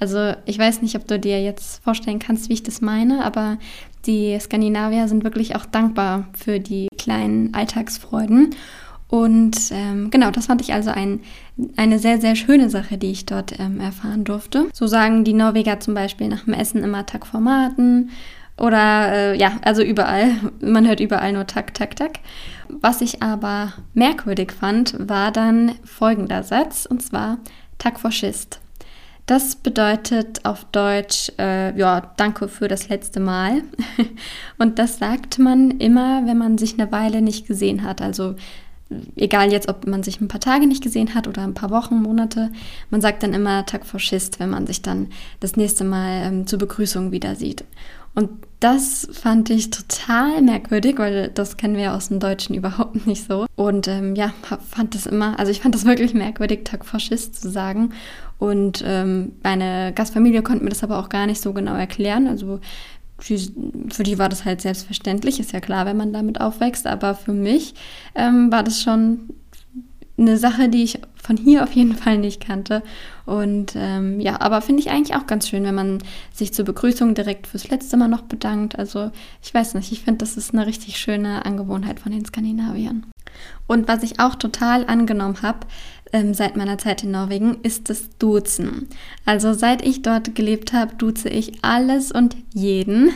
Also 0.00 0.34
ich 0.46 0.58
weiß 0.58 0.82
nicht, 0.82 0.96
ob 0.96 1.06
du 1.06 1.18
dir 1.18 1.42
jetzt 1.42 1.82
vorstellen 1.84 2.18
kannst, 2.18 2.48
wie 2.48 2.54
ich 2.54 2.62
das 2.62 2.80
meine, 2.80 3.24
aber 3.24 3.58
die 4.06 4.36
Skandinavier 4.40 5.06
sind 5.06 5.22
wirklich 5.22 5.54
auch 5.54 5.64
dankbar 5.64 6.26
für 6.36 6.58
die 6.58 6.88
kleinen 6.98 7.54
Alltagsfreuden. 7.54 8.50
Und 9.06 9.56
ähm, 9.72 10.10
genau, 10.10 10.30
das 10.30 10.46
fand 10.46 10.62
ich 10.62 10.72
also 10.72 10.90
ein, 10.90 11.20
eine 11.76 11.98
sehr, 11.98 12.18
sehr 12.20 12.34
schöne 12.34 12.70
Sache, 12.70 12.96
die 12.96 13.12
ich 13.12 13.26
dort 13.26 13.60
ähm, 13.60 13.78
erfahren 13.78 14.24
durfte. 14.24 14.68
So 14.72 14.86
sagen 14.86 15.22
die 15.22 15.34
Norweger 15.34 15.78
zum 15.80 15.92
Beispiel 15.92 16.28
nach 16.28 16.44
dem 16.44 16.54
Essen 16.54 16.82
immer 16.82 17.04
Tag 17.04 17.26
Formaten 17.26 18.10
oder 18.62 19.12
äh, 19.12 19.36
ja, 19.36 19.58
also 19.62 19.82
überall. 19.82 20.36
Man 20.60 20.86
hört 20.86 21.00
überall 21.00 21.32
nur 21.32 21.46
Tak, 21.46 21.74
Tak, 21.74 21.96
Tak. 21.96 22.20
Was 22.68 23.00
ich 23.00 23.22
aber 23.22 23.74
merkwürdig 23.92 24.52
fand, 24.52 24.94
war 25.08 25.32
dann 25.32 25.72
folgender 25.84 26.44
Satz, 26.44 26.86
und 26.86 27.02
zwar 27.02 27.38
Tak 27.78 27.98
Faschist. 27.98 28.60
Das 29.26 29.56
bedeutet 29.56 30.44
auf 30.44 30.64
Deutsch, 30.72 31.32
äh, 31.38 31.76
ja, 31.76 32.12
danke 32.16 32.48
für 32.48 32.68
das 32.68 32.88
letzte 32.88 33.18
Mal. 33.18 33.62
und 34.58 34.78
das 34.78 34.98
sagt 34.98 35.38
man 35.38 35.72
immer, 35.72 36.26
wenn 36.26 36.38
man 36.38 36.56
sich 36.56 36.78
eine 36.78 36.90
Weile 36.92 37.20
nicht 37.20 37.46
gesehen 37.48 37.82
hat. 37.82 38.00
Also 38.00 38.36
egal 39.16 39.50
jetzt, 39.50 39.68
ob 39.68 39.86
man 39.86 40.02
sich 40.04 40.20
ein 40.20 40.28
paar 40.28 40.40
Tage 40.40 40.66
nicht 40.66 40.82
gesehen 40.82 41.14
hat 41.14 41.26
oder 41.26 41.42
ein 41.42 41.54
paar 41.54 41.70
Wochen, 41.70 41.96
Monate, 41.96 42.50
man 42.90 43.00
sagt 43.00 43.22
dann 43.22 43.34
immer 43.34 43.66
Tag 43.66 43.86
Faschist, 43.86 44.38
wenn 44.38 44.50
man 44.50 44.66
sich 44.66 44.82
dann 44.82 45.08
das 45.40 45.56
nächste 45.56 45.84
Mal 45.84 46.26
ähm, 46.26 46.46
zur 46.46 46.58
Begrüßung 46.58 47.10
wieder 47.10 47.34
sieht. 47.34 47.64
Und 48.14 48.30
das 48.62 49.08
fand 49.12 49.50
ich 49.50 49.70
total 49.70 50.40
merkwürdig, 50.40 50.96
weil 50.98 51.28
das 51.28 51.56
kennen 51.56 51.74
wir 51.74 51.82
ja 51.82 51.96
aus 51.96 52.08
dem 52.08 52.20
Deutschen 52.20 52.54
überhaupt 52.54 53.06
nicht 53.06 53.26
so. 53.26 53.46
Und 53.56 53.88
ähm, 53.88 54.14
ja, 54.14 54.32
fand 54.70 54.94
das 54.94 55.06
immer, 55.06 55.38
also 55.38 55.50
ich 55.50 55.60
fand 55.60 55.74
das 55.74 55.84
wirklich 55.84 56.14
merkwürdig, 56.14 56.64
Tag 56.64 56.84
Faschist 56.84 57.40
zu 57.40 57.50
sagen. 57.50 57.92
Und 58.38 58.82
ähm, 58.86 59.32
meine 59.42 59.92
Gastfamilie 59.94 60.42
konnte 60.42 60.62
mir 60.62 60.70
das 60.70 60.84
aber 60.84 60.98
auch 60.98 61.08
gar 61.08 61.26
nicht 61.26 61.40
so 61.40 61.52
genau 61.52 61.74
erklären. 61.74 62.28
Also 62.28 62.60
für 63.18 64.02
die 64.02 64.18
war 64.18 64.28
das 64.28 64.44
halt 64.44 64.60
selbstverständlich, 64.60 65.38
ist 65.38 65.52
ja 65.52 65.60
klar, 65.60 65.86
wenn 65.86 65.96
man 65.96 66.12
damit 66.12 66.40
aufwächst. 66.40 66.86
Aber 66.86 67.14
für 67.14 67.32
mich 67.32 67.74
ähm, 68.14 68.50
war 68.52 68.62
das 68.62 68.80
schon 68.80 69.28
eine 70.18 70.36
Sache, 70.36 70.68
die 70.68 70.82
ich 70.82 71.00
von 71.14 71.36
hier 71.36 71.62
auf 71.62 71.72
jeden 71.72 71.94
Fall 71.94 72.18
nicht 72.18 72.44
kannte. 72.44 72.82
Und 73.24 73.74
ähm, 73.76 74.20
ja, 74.20 74.40
aber 74.40 74.60
finde 74.60 74.82
ich 74.82 74.90
eigentlich 74.90 75.16
auch 75.16 75.26
ganz 75.26 75.48
schön, 75.48 75.64
wenn 75.64 75.74
man 75.74 75.98
sich 76.32 76.52
zur 76.52 76.64
Begrüßung 76.64 77.14
direkt 77.14 77.46
fürs 77.46 77.68
letzte 77.68 77.96
Mal 77.96 78.08
noch 78.08 78.22
bedankt. 78.22 78.78
Also 78.78 79.10
ich 79.42 79.52
weiß 79.54 79.74
nicht, 79.74 79.92
ich 79.92 80.02
finde, 80.02 80.18
das 80.18 80.36
ist 80.36 80.52
eine 80.52 80.66
richtig 80.66 80.98
schöne 80.98 81.44
Angewohnheit 81.44 82.00
von 82.00 82.12
den 82.12 82.24
Skandinaviern. 82.24 83.06
Und 83.66 83.88
was 83.88 84.02
ich 84.02 84.20
auch 84.20 84.34
total 84.34 84.86
angenommen 84.86 85.40
habe 85.42 85.60
ähm, 86.12 86.34
seit 86.34 86.56
meiner 86.56 86.78
Zeit 86.78 87.02
in 87.02 87.10
Norwegen, 87.12 87.58
ist 87.62 87.88
das 87.88 88.10
Duzen. 88.18 88.88
Also 89.24 89.54
seit 89.54 89.82
ich 89.86 90.02
dort 90.02 90.34
gelebt 90.34 90.72
habe, 90.72 90.94
duze 90.96 91.28
ich 91.28 91.64
alles 91.64 92.12
und 92.12 92.36
jeden. 92.52 93.10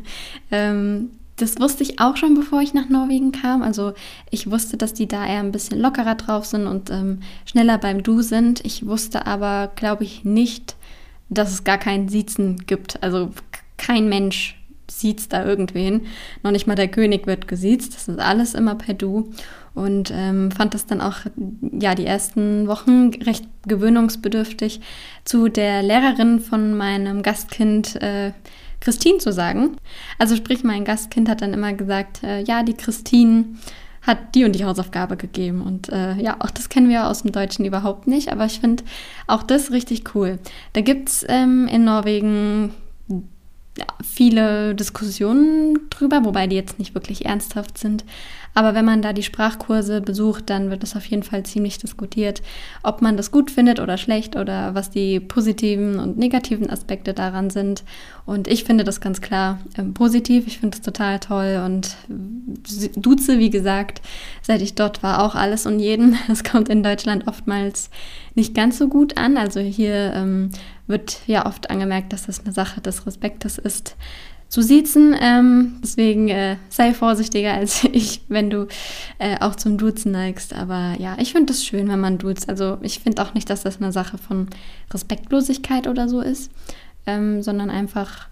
ähm, 0.50 1.10
das 1.38 1.58
wusste 1.60 1.82
ich 1.82 2.00
auch 2.00 2.16
schon, 2.16 2.34
bevor 2.34 2.60
ich 2.60 2.74
nach 2.74 2.88
Norwegen 2.88 3.32
kam. 3.32 3.62
Also 3.62 3.94
ich 4.30 4.50
wusste, 4.50 4.76
dass 4.76 4.92
die 4.92 5.08
da 5.08 5.26
eher 5.26 5.40
ein 5.40 5.52
bisschen 5.52 5.80
lockerer 5.80 6.16
drauf 6.16 6.44
sind 6.44 6.66
und 6.66 6.90
ähm, 6.90 7.20
schneller 7.46 7.78
beim 7.78 8.02
Du 8.02 8.22
sind. 8.22 8.64
Ich 8.64 8.86
wusste 8.86 9.26
aber, 9.26 9.70
glaube 9.74 10.04
ich, 10.04 10.24
nicht, 10.24 10.76
dass 11.28 11.52
es 11.52 11.64
gar 11.64 11.78
kein 11.78 12.08
Siezen 12.08 12.66
gibt. 12.66 13.02
Also 13.02 13.30
kein 13.76 14.08
Mensch 14.08 14.58
sieht 14.90 15.32
da 15.32 15.44
irgendwen. 15.44 16.06
Noch 16.42 16.50
nicht 16.50 16.66
mal 16.66 16.74
der 16.74 16.88
König 16.88 17.26
wird 17.26 17.46
gesiezt. 17.48 17.94
Das 17.94 18.08
ist 18.08 18.18
alles 18.18 18.54
immer 18.54 18.74
per 18.74 18.94
Du. 18.94 19.30
Und 19.74 20.10
ähm, 20.12 20.50
fand 20.50 20.74
das 20.74 20.86
dann 20.86 21.00
auch, 21.00 21.18
ja, 21.78 21.94
die 21.94 22.06
ersten 22.06 22.66
Wochen 22.66 23.10
recht 23.22 23.44
gewöhnungsbedürftig 23.66 24.80
zu 25.24 25.48
der 25.48 25.82
Lehrerin 25.82 26.40
von 26.40 26.76
meinem 26.76 27.22
Gastkind. 27.22 27.94
Äh, 28.02 28.32
Christine 28.80 29.18
zu 29.18 29.32
sagen. 29.32 29.76
Also 30.18 30.36
sprich, 30.36 30.64
mein 30.64 30.84
Gastkind 30.84 31.28
hat 31.28 31.42
dann 31.42 31.54
immer 31.54 31.72
gesagt, 31.72 32.22
äh, 32.22 32.42
ja, 32.42 32.62
die 32.62 32.74
Christine 32.74 33.56
hat 34.02 34.34
die 34.34 34.44
und 34.44 34.52
die 34.52 34.64
Hausaufgabe 34.64 35.16
gegeben. 35.16 35.62
Und 35.62 35.90
äh, 35.90 36.14
ja, 36.14 36.36
auch 36.38 36.50
das 36.50 36.68
kennen 36.68 36.88
wir 36.88 37.08
aus 37.08 37.22
dem 37.22 37.32
Deutschen 37.32 37.64
überhaupt 37.64 38.06
nicht, 38.06 38.30
aber 38.32 38.46
ich 38.46 38.60
finde 38.60 38.84
auch 39.26 39.42
das 39.42 39.70
richtig 39.70 40.14
cool. 40.14 40.38
Da 40.72 40.80
gibt 40.80 41.08
es 41.08 41.26
ähm, 41.28 41.68
in 41.68 41.84
Norwegen 41.84 42.72
viele 44.02 44.74
Diskussionen 44.74 45.88
drüber, 45.90 46.24
wobei 46.24 46.46
die 46.46 46.56
jetzt 46.56 46.78
nicht 46.78 46.94
wirklich 46.94 47.26
ernsthaft 47.26 47.78
sind. 47.78 48.04
Aber 48.54 48.74
wenn 48.74 48.84
man 48.84 49.02
da 49.02 49.12
die 49.12 49.22
Sprachkurse 49.22 50.00
besucht, 50.00 50.50
dann 50.50 50.70
wird 50.70 50.82
es 50.82 50.96
auf 50.96 51.04
jeden 51.06 51.22
Fall 51.22 51.44
ziemlich 51.44 51.78
diskutiert, 51.78 52.42
ob 52.82 53.02
man 53.02 53.16
das 53.16 53.30
gut 53.30 53.50
findet 53.50 53.78
oder 53.78 53.96
schlecht 53.96 54.34
oder 54.34 54.74
was 54.74 54.90
die 54.90 55.20
positiven 55.20 56.00
und 56.00 56.18
negativen 56.18 56.68
Aspekte 56.68 57.14
daran 57.14 57.50
sind. 57.50 57.84
Und 58.26 58.48
ich 58.48 58.64
finde 58.64 58.84
das 58.84 59.00
ganz 59.00 59.20
klar 59.20 59.60
äh, 59.76 59.82
positiv. 59.84 60.46
Ich 60.48 60.58
finde 60.58 60.76
es 60.76 60.82
total 60.82 61.20
toll 61.20 61.62
und 61.64 61.96
duze, 62.96 63.38
wie 63.38 63.50
gesagt, 63.50 64.02
seit 64.42 64.60
ich 64.60 64.74
dort 64.74 65.02
war, 65.02 65.22
auch 65.22 65.34
alles 65.34 65.66
und 65.66 65.78
jeden. 65.78 66.16
Das 66.28 66.44
kommt 66.44 66.68
in 66.68 66.82
Deutschland 66.82 67.26
oftmals 67.26 67.90
nicht 68.34 68.54
ganz 68.54 68.76
so 68.76 68.88
gut 68.88 69.16
an. 69.16 69.36
Also 69.36 69.60
hier 69.60 70.12
ähm, 70.14 70.50
wird 70.88 71.20
ja 71.26 71.46
oft 71.46 71.70
angemerkt, 71.70 72.12
dass 72.12 72.26
das 72.26 72.40
eine 72.40 72.52
Sache 72.52 72.80
des 72.80 73.06
Respektes 73.06 73.58
ist 73.58 73.96
zu 74.48 74.62
siezen. 74.62 75.14
Ähm, 75.20 75.76
deswegen 75.82 76.28
äh, 76.28 76.56
sei 76.68 76.94
vorsichtiger 76.94 77.52
als 77.52 77.84
ich, 77.92 78.22
wenn 78.28 78.50
du 78.50 78.66
äh, 79.18 79.38
auch 79.40 79.54
zum 79.54 79.78
Duzen 79.78 80.12
neigst. 80.12 80.54
Aber 80.54 80.94
ja, 80.98 81.16
ich 81.20 81.32
finde 81.32 81.52
es 81.52 81.64
schön, 81.64 81.88
wenn 81.88 82.00
man 82.00 82.18
duzt. 82.18 82.48
Also 82.48 82.78
ich 82.82 83.00
finde 83.00 83.22
auch 83.22 83.34
nicht, 83.34 83.50
dass 83.50 83.62
das 83.62 83.80
eine 83.80 83.92
Sache 83.92 84.18
von 84.18 84.48
Respektlosigkeit 84.92 85.86
oder 85.86 86.08
so 86.08 86.20
ist, 86.20 86.50
ähm, 87.06 87.42
sondern 87.42 87.68
einfach, 87.70 88.28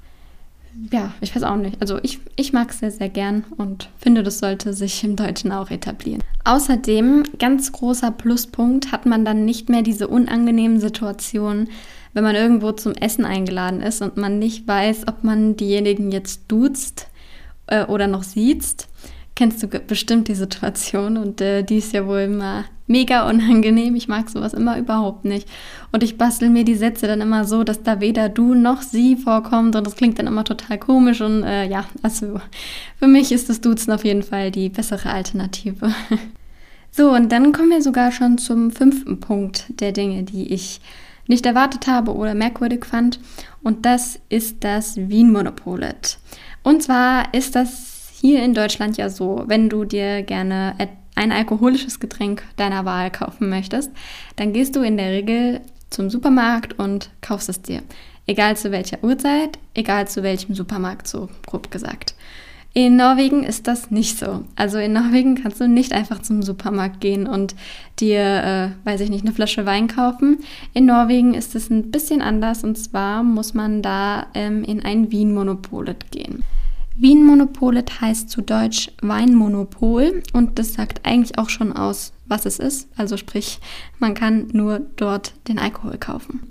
ja, 0.90 1.12
ich 1.20 1.36
weiß 1.36 1.42
auch 1.42 1.56
nicht. 1.56 1.80
Also 1.80 1.98
ich, 2.02 2.20
ich 2.36 2.52
mag 2.52 2.70
es 2.70 2.78
sehr, 2.78 2.90
sehr 2.90 3.10
gern 3.10 3.44
und 3.58 3.90
finde, 3.98 4.22
das 4.22 4.38
sollte 4.38 4.72
sich 4.72 5.04
im 5.04 5.16
Deutschen 5.16 5.52
auch 5.52 5.70
etablieren. 5.70 6.22
Außerdem, 6.44 7.24
ganz 7.38 7.72
großer 7.72 8.10
Pluspunkt, 8.12 8.92
hat 8.92 9.04
man 9.04 9.24
dann 9.24 9.44
nicht 9.44 9.68
mehr 9.68 9.82
diese 9.82 10.08
unangenehmen 10.08 10.80
Situationen, 10.80 11.68
wenn 12.16 12.24
man 12.24 12.34
irgendwo 12.34 12.72
zum 12.72 12.94
Essen 12.94 13.26
eingeladen 13.26 13.82
ist 13.82 14.00
und 14.00 14.16
man 14.16 14.38
nicht 14.38 14.66
weiß, 14.66 15.06
ob 15.06 15.22
man 15.22 15.54
diejenigen 15.54 16.10
jetzt 16.10 16.44
duzt 16.48 17.08
äh, 17.66 17.84
oder 17.84 18.06
noch 18.06 18.22
sieht, 18.22 18.88
kennst 19.34 19.62
du 19.62 19.68
bestimmt 19.68 20.28
die 20.28 20.34
Situation 20.34 21.18
und 21.18 21.42
äh, 21.42 21.62
die 21.62 21.76
ist 21.76 21.92
ja 21.92 22.06
wohl 22.06 22.20
immer 22.20 22.64
mega 22.86 23.28
unangenehm. 23.28 23.96
Ich 23.96 24.08
mag 24.08 24.30
sowas 24.30 24.54
immer 24.54 24.78
überhaupt 24.78 25.26
nicht. 25.26 25.46
Und 25.92 26.02
ich 26.02 26.16
bastel 26.16 26.48
mir 26.48 26.64
die 26.64 26.74
Sätze 26.74 27.06
dann 27.06 27.20
immer 27.20 27.44
so, 27.44 27.64
dass 27.64 27.82
da 27.82 28.00
weder 28.00 28.30
du 28.30 28.54
noch 28.54 28.80
sie 28.80 29.16
vorkommt 29.16 29.76
und 29.76 29.86
das 29.86 29.96
klingt 29.96 30.18
dann 30.18 30.26
immer 30.26 30.44
total 30.44 30.78
komisch 30.78 31.20
und 31.20 31.42
äh, 31.42 31.68
ja, 31.68 31.84
also 32.00 32.40
für 32.98 33.08
mich 33.08 33.30
ist 33.30 33.50
das 33.50 33.60
Duzen 33.60 33.92
auf 33.92 34.06
jeden 34.06 34.22
Fall 34.22 34.50
die 34.50 34.70
bessere 34.70 35.10
Alternative. 35.10 35.92
so, 36.90 37.10
und 37.10 37.30
dann 37.30 37.52
kommen 37.52 37.68
wir 37.68 37.82
sogar 37.82 38.10
schon 38.10 38.38
zum 38.38 38.70
fünften 38.70 39.20
Punkt 39.20 39.66
der 39.80 39.92
Dinge, 39.92 40.22
die 40.22 40.54
ich 40.54 40.80
nicht 41.26 41.46
erwartet 41.46 41.86
habe 41.86 42.14
oder 42.14 42.34
merkwürdig 42.34 42.84
fand. 42.84 43.20
Und 43.62 43.86
das 43.86 44.18
ist 44.28 44.64
das 44.64 44.96
Wien 44.96 45.32
Monopolet. 45.32 46.18
Und 46.62 46.82
zwar 46.82 47.32
ist 47.34 47.54
das 47.54 48.10
hier 48.20 48.42
in 48.42 48.54
Deutschland 48.54 48.96
ja 48.96 49.08
so, 49.08 49.44
wenn 49.46 49.68
du 49.68 49.84
dir 49.84 50.22
gerne 50.22 50.74
ein 51.14 51.32
alkoholisches 51.32 52.00
Getränk 52.00 52.42
deiner 52.56 52.84
Wahl 52.84 53.10
kaufen 53.10 53.48
möchtest, 53.48 53.90
dann 54.36 54.52
gehst 54.52 54.76
du 54.76 54.82
in 54.82 54.96
der 54.96 55.10
Regel 55.10 55.60
zum 55.90 56.10
Supermarkt 56.10 56.78
und 56.78 57.10
kaufst 57.20 57.48
es 57.48 57.62
dir. 57.62 57.82
Egal 58.26 58.56
zu 58.56 58.72
welcher 58.72 59.02
Uhrzeit, 59.04 59.58
egal 59.74 60.08
zu 60.08 60.22
welchem 60.22 60.54
Supermarkt, 60.54 61.06
so 61.06 61.28
grob 61.46 61.70
gesagt. 61.70 62.14
In 62.76 62.96
Norwegen 62.96 63.42
ist 63.42 63.68
das 63.68 63.90
nicht 63.90 64.18
so. 64.18 64.44
Also 64.54 64.76
in 64.76 64.92
Norwegen 64.92 65.34
kannst 65.36 65.62
du 65.62 65.66
nicht 65.66 65.94
einfach 65.94 66.20
zum 66.20 66.42
Supermarkt 66.42 67.00
gehen 67.00 67.26
und 67.26 67.54
dir, 67.98 68.20
äh, 68.20 68.86
weiß 68.86 69.00
ich 69.00 69.08
nicht, 69.08 69.24
eine 69.24 69.32
Flasche 69.32 69.64
Wein 69.64 69.88
kaufen. 69.88 70.40
In 70.74 70.84
Norwegen 70.84 71.32
ist 71.32 71.54
es 71.54 71.70
ein 71.70 71.90
bisschen 71.90 72.20
anders 72.20 72.64
und 72.64 72.76
zwar 72.76 73.22
muss 73.22 73.54
man 73.54 73.80
da 73.80 74.26
ähm, 74.34 74.62
in 74.62 74.84
ein 74.84 75.10
Wien-Monopolet 75.10 76.10
gehen. 76.10 76.42
Wien-Monopolet 76.96 78.02
heißt 78.02 78.28
zu 78.28 78.42
Deutsch 78.42 78.90
Weinmonopol 79.00 80.22
und 80.34 80.58
das 80.58 80.74
sagt 80.74 81.06
eigentlich 81.06 81.38
auch 81.38 81.48
schon 81.48 81.72
aus, 81.72 82.12
was 82.26 82.44
es 82.44 82.58
ist. 82.58 82.90
Also 82.98 83.16
sprich, 83.16 83.58
man 83.98 84.12
kann 84.12 84.48
nur 84.52 84.80
dort 84.96 85.32
den 85.48 85.58
Alkohol 85.58 85.96
kaufen. 85.96 86.42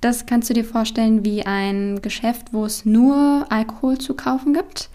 Das 0.00 0.26
kannst 0.26 0.50
du 0.50 0.54
dir 0.54 0.64
vorstellen 0.64 1.24
wie 1.24 1.46
ein 1.46 2.02
Geschäft, 2.02 2.52
wo 2.52 2.64
es 2.64 2.84
nur 2.84 3.46
Alkohol 3.50 3.98
zu 3.98 4.14
kaufen 4.14 4.52
gibt. 4.52 4.90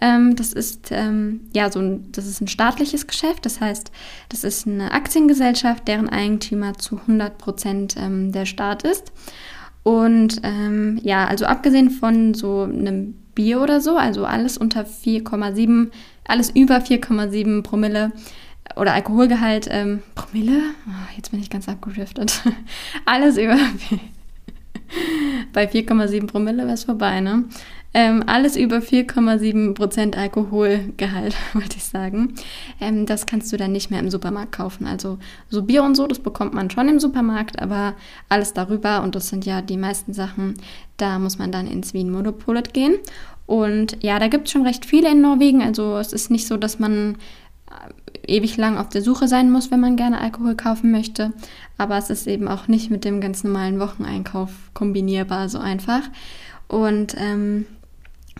Ähm, 0.00 0.36
das 0.36 0.52
ist 0.52 0.90
ähm, 0.90 1.40
ja 1.54 1.70
so 1.70 1.80
ein, 1.80 2.10
das 2.12 2.26
ist 2.26 2.40
ein 2.40 2.48
staatliches 2.48 3.06
Geschäft. 3.06 3.44
Das 3.44 3.60
heißt, 3.60 3.92
das 4.28 4.44
ist 4.44 4.66
eine 4.66 4.92
Aktiengesellschaft, 4.92 5.86
deren 5.86 6.08
Eigentümer 6.08 6.74
zu 6.74 6.98
100 6.98 7.38
Prozent 7.38 7.96
ähm, 7.98 8.32
der 8.32 8.46
Staat 8.46 8.82
ist. 8.84 9.12
Und 9.82 10.40
ähm, 10.44 11.00
ja, 11.02 11.26
also 11.26 11.44
abgesehen 11.44 11.90
von 11.90 12.34
so 12.34 12.62
einem 12.62 13.14
Bier 13.34 13.60
oder 13.60 13.80
so, 13.80 13.96
also 13.96 14.24
alles 14.24 14.58
unter 14.58 14.82
4,7, 14.82 15.90
alles 16.26 16.50
über 16.50 16.76
4,7 16.76 17.62
Promille 17.62 18.12
oder 18.76 18.94
Alkoholgehalt, 18.94 19.68
ähm, 19.70 20.02
Promille? 20.14 20.60
Oh, 20.86 21.16
jetzt 21.16 21.30
bin 21.30 21.40
ich 21.40 21.50
ganz 21.50 21.68
abgedriftet. 21.68 22.42
alles 23.06 23.36
über 23.36 23.56
bei 25.52 25.68
4,7 25.68 26.26
Promille 26.26 26.64
wäre 26.64 26.74
es 26.74 26.84
vorbei, 26.84 27.20
ne? 27.20 27.44
Ähm, 27.94 28.24
alles 28.26 28.56
über 28.56 28.78
4,7% 28.78 30.16
Alkoholgehalt, 30.16 31.34
wollte 31.52 31.76
ich 31.76 31.84
sagen. 31.84 32.34
Ähm, 32.80 33.04
das 33.04 33.26
kannst 33.26 33.52
du 33.52 33.58
dann 33.58 33.72
nicht 33.72 33.90
mehr 33.90 34.00
im 34.00 34.10
Supermarkt 34.10 34.52
kaufen. 34.52 34.86
Also 34.86 35.18
so 35.50 35.62
Bier 35.62 35.82
und 35.82 35.94
so, 35.94 36.06
das 36.06 36.18
bekommt 36.18 36.54
man 36.54 36.70
schon 36.70 36.88
im 36.88 37.00
Supermarkt, 37.00 37.60
aber 37.60 37.94
alles 38.30 38.54
darüber, 38.54 39.02
und 39.02 39.14
das 39.14 39.28
sind 39.28 39.44
ja 39.44 39.60
die 39.60 39.76
meisten 39.76 40.14
Sachen, 40.14 40.54
da 40.96 41.18
muss 41.18 41.38
man 41.38 41.52
dann 41.52 41.66
ins 41.66 41.92
Wien 41.92 42.10
Monopolet 42.10 42.72
gehen. 42.72 42.94
Und 43.44 44.02
ja, 44.02 44.18
da 44.18 44.28
gibt 44.28 44.46
es 44.46 44.52
schon 44.52 44.66
recht 44.66 44.86
viele 44.86 45.10
in 45.10 45.20
Norwegen. 45.20 45.60
Also 45.60 45.98
es 45.98 46.14
ist 46.14 46.30
nicht 46.30 46.46
so, 46.46 46.56
dass 46.56 46.78
man 46.78 47.16
äh, 48.26 48.36
ewig 48.36 48.56
lang 48.56 48.78
auf 48.78 48.88
der 48.88 49.02
Suche 49.02 49.28
sein 49.28 49.50
muss, 49.50 49.70
wenn 49.70 49.80
man 49.80 49.96
gerne 49.96 50.18
Alkohol 50.20 50.54
kaufen 50.54 50.90
möchte. 50.92 51.34
Aber 51.76 51.98
es 51.98 52.08
ist 52.08 52.26
eben 52.26 52.48
auch 52.48 52.68
nicht 52.68 52.90
mit 52.90 53.04
dem 53.04 53.20
ganz 53.20 53.44
normalen 53.44 53.80
Wocheneinkauf 53.80 54.50
kombinierbar 54.72 55.50
so 55.50 55.58
einfach. 55.58 56.02
Und 56.68 57.14
ähm, 57.18 57.66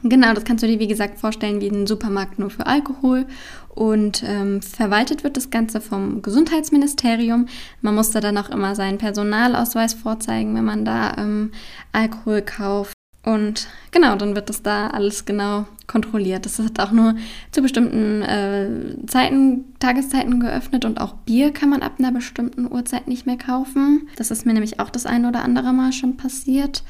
Genau, 0.04 0.34
das 0.34 0.44
kannst 0.44 0.62
du 0.62 0.66
dir 0.66 0.80
wie 0.80 0.88
gesagt 0.88 1.18
vorstellen 1.18 1.60
wie 1.60 1.68
ein 1.68 1.86
Supermarkt 1.86 2.38
nur 2.38 2.50
für 2.50 2.66
Alkohol. 2.66 3.26
Und 3.68 4.22
ähm, 4.26 4.60
verwaltet 4.60 5.24
wird 5.24 5.36
das 5.36 5.50
Ganze 5.50 5.80
vom 5.80 6.22
Gesundheitsministerium. 6.22 7.46
Man 7.80 7.94
muss 7.94 8.10
da 8.10 8.20
dann 8.20 8.36
auch 8.36 8.50
immer 8.50 8.74
seinen 8.74 8.98
Personalausweis 8.98 9.94
vorzeigen, 9.94 10.54
wenn 10.54 10.64
man 10.64 10.84
da 10.84 11.16
ähm, 11.16 11.52
Alkohol 11.92 12.42
kauft. 12.42 12.92
Und 13.24 13.68
genau, 13.92 14.16
dann 14.16 14.34
wird 14.34 14.48
das 14.48 14.62
da 14.62 14.88
alles 14.88 15.24
genau 15.24 15.66
kontrolliert. 15.86 16.44
Das 16.44 16.58
hat 16.58 16.80
auch 16.80 16.90
nur 16.90 17.14
zu 17.52 17.62
bestimmten 17.62 18.22
äh, 18.22 19.06
Zeiten, 19.06 19.76
Tageszeiten 19.78 20.40
geöffnet 20.40 20.84
und 20.84 21.00
auch 21.00 21.14
Bier 21.14 21.52
kann 21.52 21.70
man 21.70 21.82
ab 21.82 21.92
einer 21.98 22.10
bestimmten 22.10 22.70
Uhrzeit 22.70 23.06
nicht 23.06 23.24
mehr 23.24 23.38
kaufen. 23.38 24.08
Das 24.16 24.32
ist 24.32 24.44
mir 24.44 24.54
nämlich 24.54 24.80
auch 24.80 24.90
das 24.90 25.06
ein 25.06 25.24
oder 25.24 25.44
andere 25.44 25.72
Mal 25.72 25.92
schon 25.92 26.16
passiert. 26.16 26.82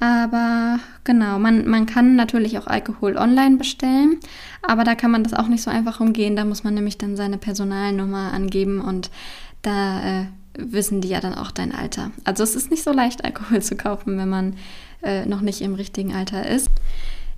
Aber 0.00 0.80
genau, 1.04 1.38
man, 1.38 1.68
man 1.68 1.86
kann 1.86 2.16
natürlich 2.16 2.58
auch 2.58 2.66
Alkohol 2.66 3.16
online 3.16 3.56
bestellen, 3.56 4.18
aber 4.62 4.84
da 4.84 4.94
kann 4.94 5.10
man 5.10 5.22
das 5.22 5.34
auch 5.34 5.48
nicht 5.48 5.62
so 5.62 5.70
einfach 5.70 6.00
umgehen. 6.00 6.36
Da 6.36 6.44
muss 6.44 6.64
man 6.64 6.74
nämlich 6.74 6.98
dann 6.98 7.16
seine 7.16 7.38
Personalnummer 7.38 8.32
angeben 8.32 8.80
und 8.80 9.10
da 9.62 10.22
äh, 10.22 10.26
wissen 10.58 11.00
die 11.00 11.08
ja 11.08 11.20
dann 11.20 11.34
auch 11.34 11.50
dein 11.50 11.72
Alter. 11.72 12.10
Also 12.24 12.42
es 12.42 12.54
ist 12.56 12.70
nicht 12.70 12.82
so 12.82 12.92
leicht, 12.92 13.24
Alkohol 13.24 13.62
zu 13.62 13.76
kaufen, 13.76 14.18
wenn 14.18 14.28
man 14.28 14.56
äh, 15.02 15.26
noch 15.26 15.40
nicht 15.40 15.60
im 15.60 15.74
richtigen 15.74 16.14
Alter 16.14 16.46
ist. 16.46 16.70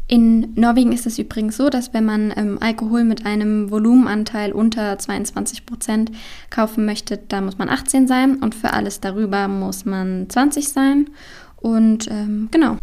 In 0.09 0.55
Norwegen 0.55 0.93
ist 0.93 1.07
es 1.07 1.19
übrigens 1.19 1.57
so, 1.57 1.69
dass 1.69 1.93
wenn 1.93 2.05
man 2.05 2.33
ähm, 2.37 2.59
Alkohol 2.61 3.03
mit 3.03 3.27
einem 3.27 3.73
Volumenanteil 3.73 4.53
unter 4.53 4.97
22 4.97 5.67
Prozent 5.67 6.13
kaufen 6.49 6.85
möchte, 6.87 7.17
da 7.17 7.41
muss 7.41 7.59
man 7.59 7.69
18 7.69 8.07
sein 8.07 8.37
und 8.37 8.55
für 8.55 8.73
alles 8.73 9.01
darüber 9.01 9.49
muss 9.49 9.85
man 9.85 10.27
20 10.29 10.69
sein. 10.69 11.11
Und 11.57 12.09
ähm, 12.11 12.49
genau, 12.51 12.77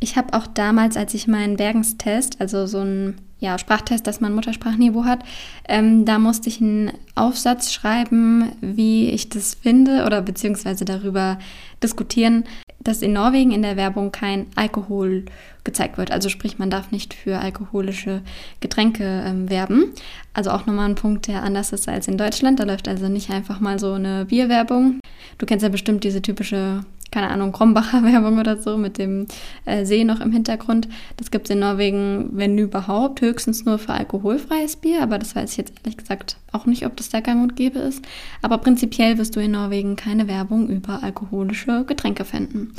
ich 0.00 0.16
habe 0.16 0.34
auch 0.34 0.46
damals, 0.46 0.96
als 0.96 1.14
ich 1.14 1.26
meinen 1.26 1.56
Bergenstest, 1.56 2.40
also 2.40 2.66
so 2.66 2.80
ein 2.80 3.16
ja, 3.38 3.58
Sprachtest, 3.58 4.06
dass 4.06 4.20
man 4.20 4.34
Muttersprachniveau 4.34 5.04
hat, 5.04 5.22
ähm, 5.68 6.04
da 6.04 6.18
musste 6.18 6.48
ich 6.48 6.60
einen 6.60 6.92
Aufsatz 7.14 7.72
schreiben, 7.72 8.52
wie 8.60 9.10
ich 9.10 9.28
das 9.28 9.54
finde 9.54 10.04
oder 10.06 10.22
beziehungsweise 10.22 10.84
darüber 10.86 11.38
diskutieren, 11.82 12.44
dass 12.80 13.02
in 13.02 13.12
Norwegen 13.12 13.50
in 13.52 13.62
der 13.62 13.76
Werbung 13.76 14.10
kein 14.10 14.46
Alkohol 14.54 15.24
gezeigt 15.64 15.98
wird. 15.98 16.12
Also 16.12 16.28
sprich, 16.28 16.58
man 16.58 16.70
darf 16.70 16.92
nicht 16.92 17.12
für 17.12 17.38
alkoholische 17.38 18.22
Getränke 18.60 19.24
ähm, 19.26 19.50
werben. 19.50 19.92
Also 20.32 20.50
auch 20.50 20.64
nochmal 20.64 20.88
ein 20.88 20.94
Punkt, 20.94 21.26
der 21.26 21.42
anders 21.42 21.72
ist 21.72 21.88
als 21.88 22.08
in 22.08 22.16
Deutschland. 22.16 22.60
Da 22.60 22.64
läuft 22.64 22.88
also 22.88 23.08
nicht 23.08 23.30
einfach 23.30 23.60
mal 23.60 23.78
so 23.78 23.94
eine 23.94 24.24
Bierwerbung. 24.26 25.00
Du 25.38 25.44
kennst 25.44 25.62
ja 25.62 25.68
bestimmt 25.68 26.04
diese 26.04 26.22
typische 26.22 26.84
keine 27.16 27.30
Ahnung, 27.30 27.52
Krombacher 27.52 28.02
Werbung 28.04 28.38
oder 28.38 28.58
so 28.58 28.76
mit 28.76 28.98
dem 28.98 29.26
äh, 29.64 29.86
See 29.86 30.04
noch 30.04 30.20
im 30.20 30.32
Hintergrund. 30.32 30.86
Das 31.16 31.30
gibt 31.30 31.46
es 31.46 31.50
in 31.50 31.60
Norwegen, 31.60 32.28
wenn 32.32 32.58
überhaupt, 32.58 33.22
höchstens 33.22 33.64
nur 33.64 33.78
für 33.78 33.94
alkoholfreies 33.94 34.76
Bier, 34.76 35.02
aber 35.02 35.18
das 35.18 35.34
weiß 35.34 35.52
ich 35.52 35.56
jetzt 35.56 35.72
ehrlich 35.78 35.96
gesagt 35.96 36.36
auch 36.52 36.66
nicht, 36.66 36.84
ob 36.84 36.94
das 36.94 37.08
der 37.08 37.22
gang 37.22 37.42
und 37.42 37.56
gäbe 37.56 37.78
ist. 37.78 38.04
Aber 38.42 38.58
prinzipiell 38.58 39.16
wirst 39.16 39.34
du 39.34 39.40
in 39.40 39.52
Norwegen 39.52 39.96
keine 39.96 40.28
Werbung 40.28 40.68
über 40.68 41.02
alkoholische 41.02 41.86
Getränke 41.86 42.26
finden. 42.26 42.74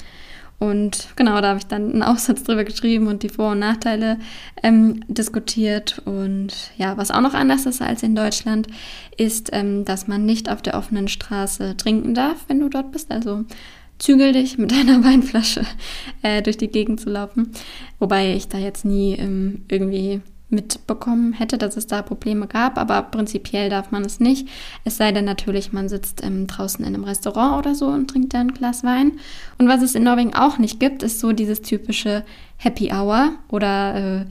Und 0.60 1.10
genau, 1.16 1.42
da 1.42 1.50
habe 1.50 1.60
ich 1.60 1.68
dann 1.68 1.92
einen 1.92 2.04
Aufsatz 2.04 2.44
drüber 2.44 2.64
geschrieben 2.64 3.08
und 3.08 3.24
die 3.24 3.30
Vor- 3.30 3.54
und 3.54 3.60
Nachteile 3.60 4.20
ähm, 4.62 5.04
diskutiert. 5.08 6.02
Und 6.06 6.72
ja, 6.78 6.96
was 6.98 7.10
auch 7.10 7.22
noch 7.22 7.34
anders 7.34 7.66
ist 7.66 7.82
als 7.82 8.04
in 8.04 8.16
Deutschland, 8.16 8.68
ist, 9.18 9.50
ähm, 9.54 9.84
dass 9.84 10.08
man 10.08 10.26
nicht 10.26 10.50
auf 10.50 10.62
der 10.62 10.76
offenen 10.76 11.08
Straße 11.08 11.76
trinken 11.78 12.14
darf, 12.14 12.46
wenn 12.48 12.60
du 12.60 12.70
dort 12.70 12.92
bist. 12.92 13.12
Also 13.12 13.46
zügel 14.00 14.34
dich 14.34 14.58
mit 14.58 14.72
deiner 14.74 15.04
Weinflasche 15.04 15.66
äh, 16.22 16.42
durch 16.42 16.58
die 16.58 16.70
Gegend 16.70 17.00
zu 17.00 17.10
laufen. 17.10 17.52
Wobei 18.00 18.34
ich 18.34 18.48
da 18.48 18.58
jetzt 18.58 18.86
nie 18.86 19.14
ähm, 19.14 19.66
irgendwie 19.68 20.22
mitbekommen 20.50 21.34
hätte, 21.34 21.58
dass 21.58 21.76
es 21.76 21.88
da 21.88 22.02
Probleme 22.02 22.48
gab, 22.48 22.78
aber 22.78 23.02
prinzipiell 23.02 23.70
darf 23.70 23.92
man 23.92 24.06
es 24.06 24.22
nicht. 24.22 24.48
Es 24.86 24.96
sei 24.96 25.12
denn 25.12 25.26
natürlich, 25.26 25.74
man 25.74 25.90
sitzt 25.90 26.24
ähm, 26.24 26.48
draußen 26.48 26.86
in 26.86 26.96
einem 26.96 27.04
Restaurant 27.04 27.58
oder 27.58 27.76
so 27.76 27.88
und 27.88 28.10
trinkt 28.10 28.34
da 28.34 28.40
ein 28.40 28.54
Glas 28.54 28.84
Wein. 28.84 29.14
Und 29.58 29.68
was 29.68 29.82
es 29.82 29.94
in 29.94 30.04
Norwegen 30.04 30.34
auch 30.34 30.58
nicht 30.58 30.80
gibt, 30.80 31.04
ist 31.04 31.20
so 31.20 31.34
dieses 31.34 31.62
typische 31.62 32.24
Happy 32.56 32.92
Hour 32.94 33.34
oder 33.50 33.96
äh, 34.22 34.26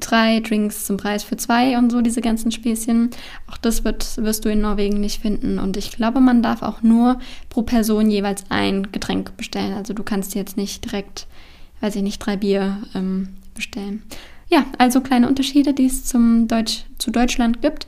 drei 0.00 0.40
Drinks 0.40 0.86
zum 0.86 0.96
Preis 0.96 1.22
für 1.24 1.36
zwei 1.36 1.78
und 1.78 1.90
so, 1.90 2.00
diese 2.00 2.20
ganzen 2.20 2.50
Späßchen. 2.50 3.10
Auch 3.50 3.56
das 3.56 3.84
wird, 3.84 4.16
wirst 4.18 4.44
du 4.44 4.48
in 4.50 4.60
Norwegen 4.60 5.00
nicht 5.00 5.20
finden. 5.20 5.58
Und 5.58 5.76
ich 5.76 5.92
glaube, 5.92 6.20
man 6.20 6.42
darf 6.42 6.62
auch 6.62 6.82
nur 6.82 7.18
pro 7.48 7.62
Person 7.62 8.10
jeweils 8.10 8.44
ein 8.48 8.90
Getränk 8.92 9.36
bestellen. 9.36 9.74
Also 9.74 9.94
du 9.94 10.02
kannst 10.02 10.34
jetzt 10.34 10.56
nicht 10.56 10.84
direkt, 10.84 11.26
weiß 11.80 11.96
ich 11.96 12.02
nicht, 12.02 12.18
drei 12.18 12.36
Bier 12.36 12.78
ähm, 12.94 13.28
bestellen. 13.54 14.02
Ja, 14.48 14.64
also 14.78 15.00
kleine 15.00 15.28
Unterschiede, 15.28 15.74
die 15.74 15.86
es 15.86 16.04
zum 16.04 16.46
Deutsch, 16.46 16.84
zu 16.98 17.10
Deutschland 17.10 17.62
gibt. 17.62 17.86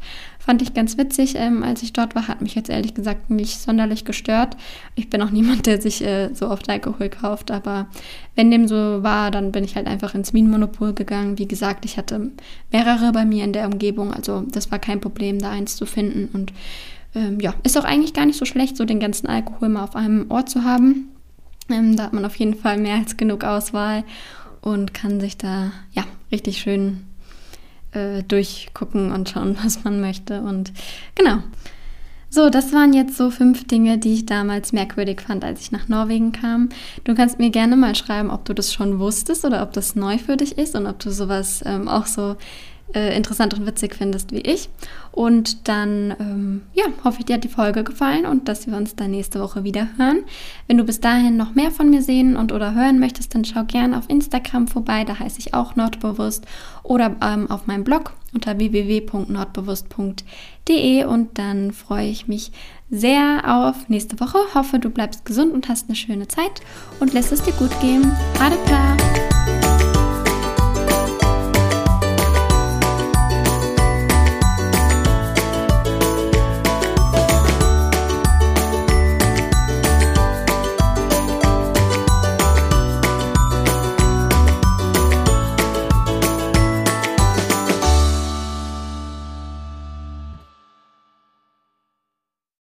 Fand 0.49 0.63
ich 0.63 0.73
ganz 0.73 0.97
witzig, 0.97 1.35
ähm, 1.35 1.63
als 1.63 1.83
ich 1.83 1.93
dort 1.93 2.15
war, 2.15 2.27
hat 2.27 2.41
mich 2.41 2.55
jetzt 2.55 2.71
ehrlich 2.71 2.95
gesagt 2.95 3.29
nicht 3.29 3.61
sonderlich 3.61 4.07
gestört. 4.07 4.57
Ich 4.95 5.11
bin 5.11 5.21
auch 5.21 5.29
niemand, 5.39 5.67
der 5.67 5.79
sich 5.79 6.03
äh, 6.03 6.31
so 6.33 6.49
oft 6.49 6.71
Alkohol 6.71 7.11
kauft, 7.11 7.51
aber 7.51 7.89
wenn 8.35 8.51
dem 8.51 8.67
so 8.67 9.03
war, 9.03 9.31
dann 9.31 9.53
bin 9.53 9.63
ich 9.63 9.77
halt 9.77 9.87
einfach 9.87 10.15
ins 10.15 10.33
Minenmonopol 10.33 10.95
gegangen. 10.95 11.37
Wie 11.37 11.47
gesagt, 11.47 11.85
ich 11.85 11.99
hatte 11.99 12.31
mehrere 12.73 13.13
bei 13.13 13.27
mir 13.27 13.45
in 13.45 13.53
der 13.53 13.67
Umgebung, 13.67 14.11
also 14.11 14.41
das 14.51 14.71
war 14.71 14.79
kein 14.79 15.03
Problem, 15.03 15.39
da 15.39 15.51
eins 15.51 15.77
zu 15.77 15.85
finden. 15.85 16.31
Und 16.33 16.55
ähm, 17.15 17.41
ja, 17.41 17.53
ist 17.63 17.77
auch 17.77 17.85
eigentlich 17.85 18.15
gar 18.15 18.25
nicht 18.25 18.39
so 18.39 18.47
schlecht, 18.47 18.79
so 18.79 18.87
den 18.87 19.01
ganzen 19.01 19.27
Alkohol 19.27 19.69
mal 19.69 19.85
auf 19.85 19.97
einem 19.97 20.31
Ort 20.31 20.49
zu 20.49 20.65
haben. 20.65 21.09
Ähm, 21.69 21.95
da 21.95 22.05
hat 22.05 22.15
man 22.15 22.25
auf 22.25 22.37
jeden 22.37 22.55
Fall 22.55 22.79
mehr 22.79 22.95
als 22.95 23.19
genug 23.19 23.45
Auswahl 23.45 24.03
und 24.63 24.95
kann 24.95 25.21
sich 25.21 25.37
da 25.37 25.73
ja 25.93 26.05
richtig 26.33 26.57
schön 26.57 27.05
äh, 27.99 28.23
durchgucken 28.23 29.13
und 29.13 29.29
schauen, 29.29 29.57
was 29.63 29.85
man 29.85 30.01
möchte. 30.01 30.41
Und 30.41 30.73
genau. 31.15 31.43
So, 32.31 32.51
das 32.51 32.75
waren 32.75 32.93
jetzt 32.93 33.17
so 33.17 33.31
fünf 33.31 33.67
Dinge, 33.67 33.97
die 33.97 34.13
ich 34.13 34.27
damals 34.27 34.73
merkwürdig 34.73 35.23
fand, 35.23 35.45
als 35.45 35.63
ich 35.63 35.73
nach 35.73 35.89
Norwegen 35.89 36.33
kam. 36.33 36.69
Du 37.05 37.15
kannst 37.15 37.39
mir 37.39 37.49
gerne 37.49 37.75
mal 37.75 37.95
schreiben, 37.95 38.31
ob 38.31 38.45
du 38.45 38.53
das 38.53 38.73
schon 38.73 38.99
wusstest 38.99 39.47
oder 39.47 39.63
ob 39.63 39.73
das 39.73 39.97
neu 39.97 40.19
für 40.19 40.37
dich 40.37 40.59
ist 40.59 40.75
und 40.75 40.87
ob 40.87 40.99
du 40.99 41.11
sowas 41.11 41.63
ähm, 41.65 41.89
auch 41.89 42.05
so 42.05 42.37
äh, 42.95 43.17
interessant 43.17 43.55
und 43.55 43.67
witzig 43.67 43.95
findest 43.95 44.33
wie 44.33 44.41
ich. 44.41 44.69
Und 45.13 45.69
dann, 45.69 46.15
ähm, 46.21 46.63
ja, 46.75 46.85
hoffe 47.05 47.21
ich, 47.21 47.27
dir 47.27 47.35
hat 47.35 47.45
die 47.45 47.49
Folge 47.49 47.85
gefallen 47.85 48.27
und 48.27 48.49
dass 48.49 48.67
wir 48.67 48.77
uns 48.77 48.97
dann 48.97 49.11
nächste 49.11 49.41
Woche 49.41 49.65
wieder 49.65 49.89
hören. 49.97 50.21
Wenn 50.67 50.79
du 50.79 50.85
bis 50.85 51.01
dahin 51.01 51.37
noch 51.37 51.55
mehr 51.55 51.71
von 51.71 51.91
mir 51.91 52.01
sehen 52.03 52.37
und 52.37 52.53
oder 52.53 52.75
hören 52.75 52.99
möchtest, 52.99 53.35
dann 53.35 53.45
schau 53.45 53.65
gerne 53.65 53.99
auf 53.99 54.09
Instagram 54.09 54.69
vorbei, 54.69 55.05
da 55.05 55.19
heiße 55.19 55.39
ich 55.39 55.53
auch 55.55 55.77
Nordbewusst 55.77 56.47
oder 56.83 57.17
ähm, 57.23 57.51
auf 57.51 57.67
meinem 57.67 57.85
Blog 57.85 58.15
unter 58.33 58.59
www.nordbewusst.de 58.59 61.05
und 61.05 61.39
dann 61.39 61.73
freue 61.73 62.09
ich 62.09 62.29
mich 62.29 62.53
sehr 62.91 63.43
auf 63.47 63.89
nächste 63.89 64.21
Woche. 64.21 64.39
Hoffe, 64.55 64.79
du 64.79 64.91
bleibst 64.91 65.25
gesund 65.25 65.53
und 65.53 65.69
hast 65.69 65.89
eine 65.89 65.97
schöne 65.97 66.29
Zeit 66.29 66.61
und 67.01 67.13
lässt 67.13 67.33
es 67.33 67.43
dir 67.43 67.55
gut 67.55 67.73
gehen. 67.81 68.13
Adepla! 68.41 68.97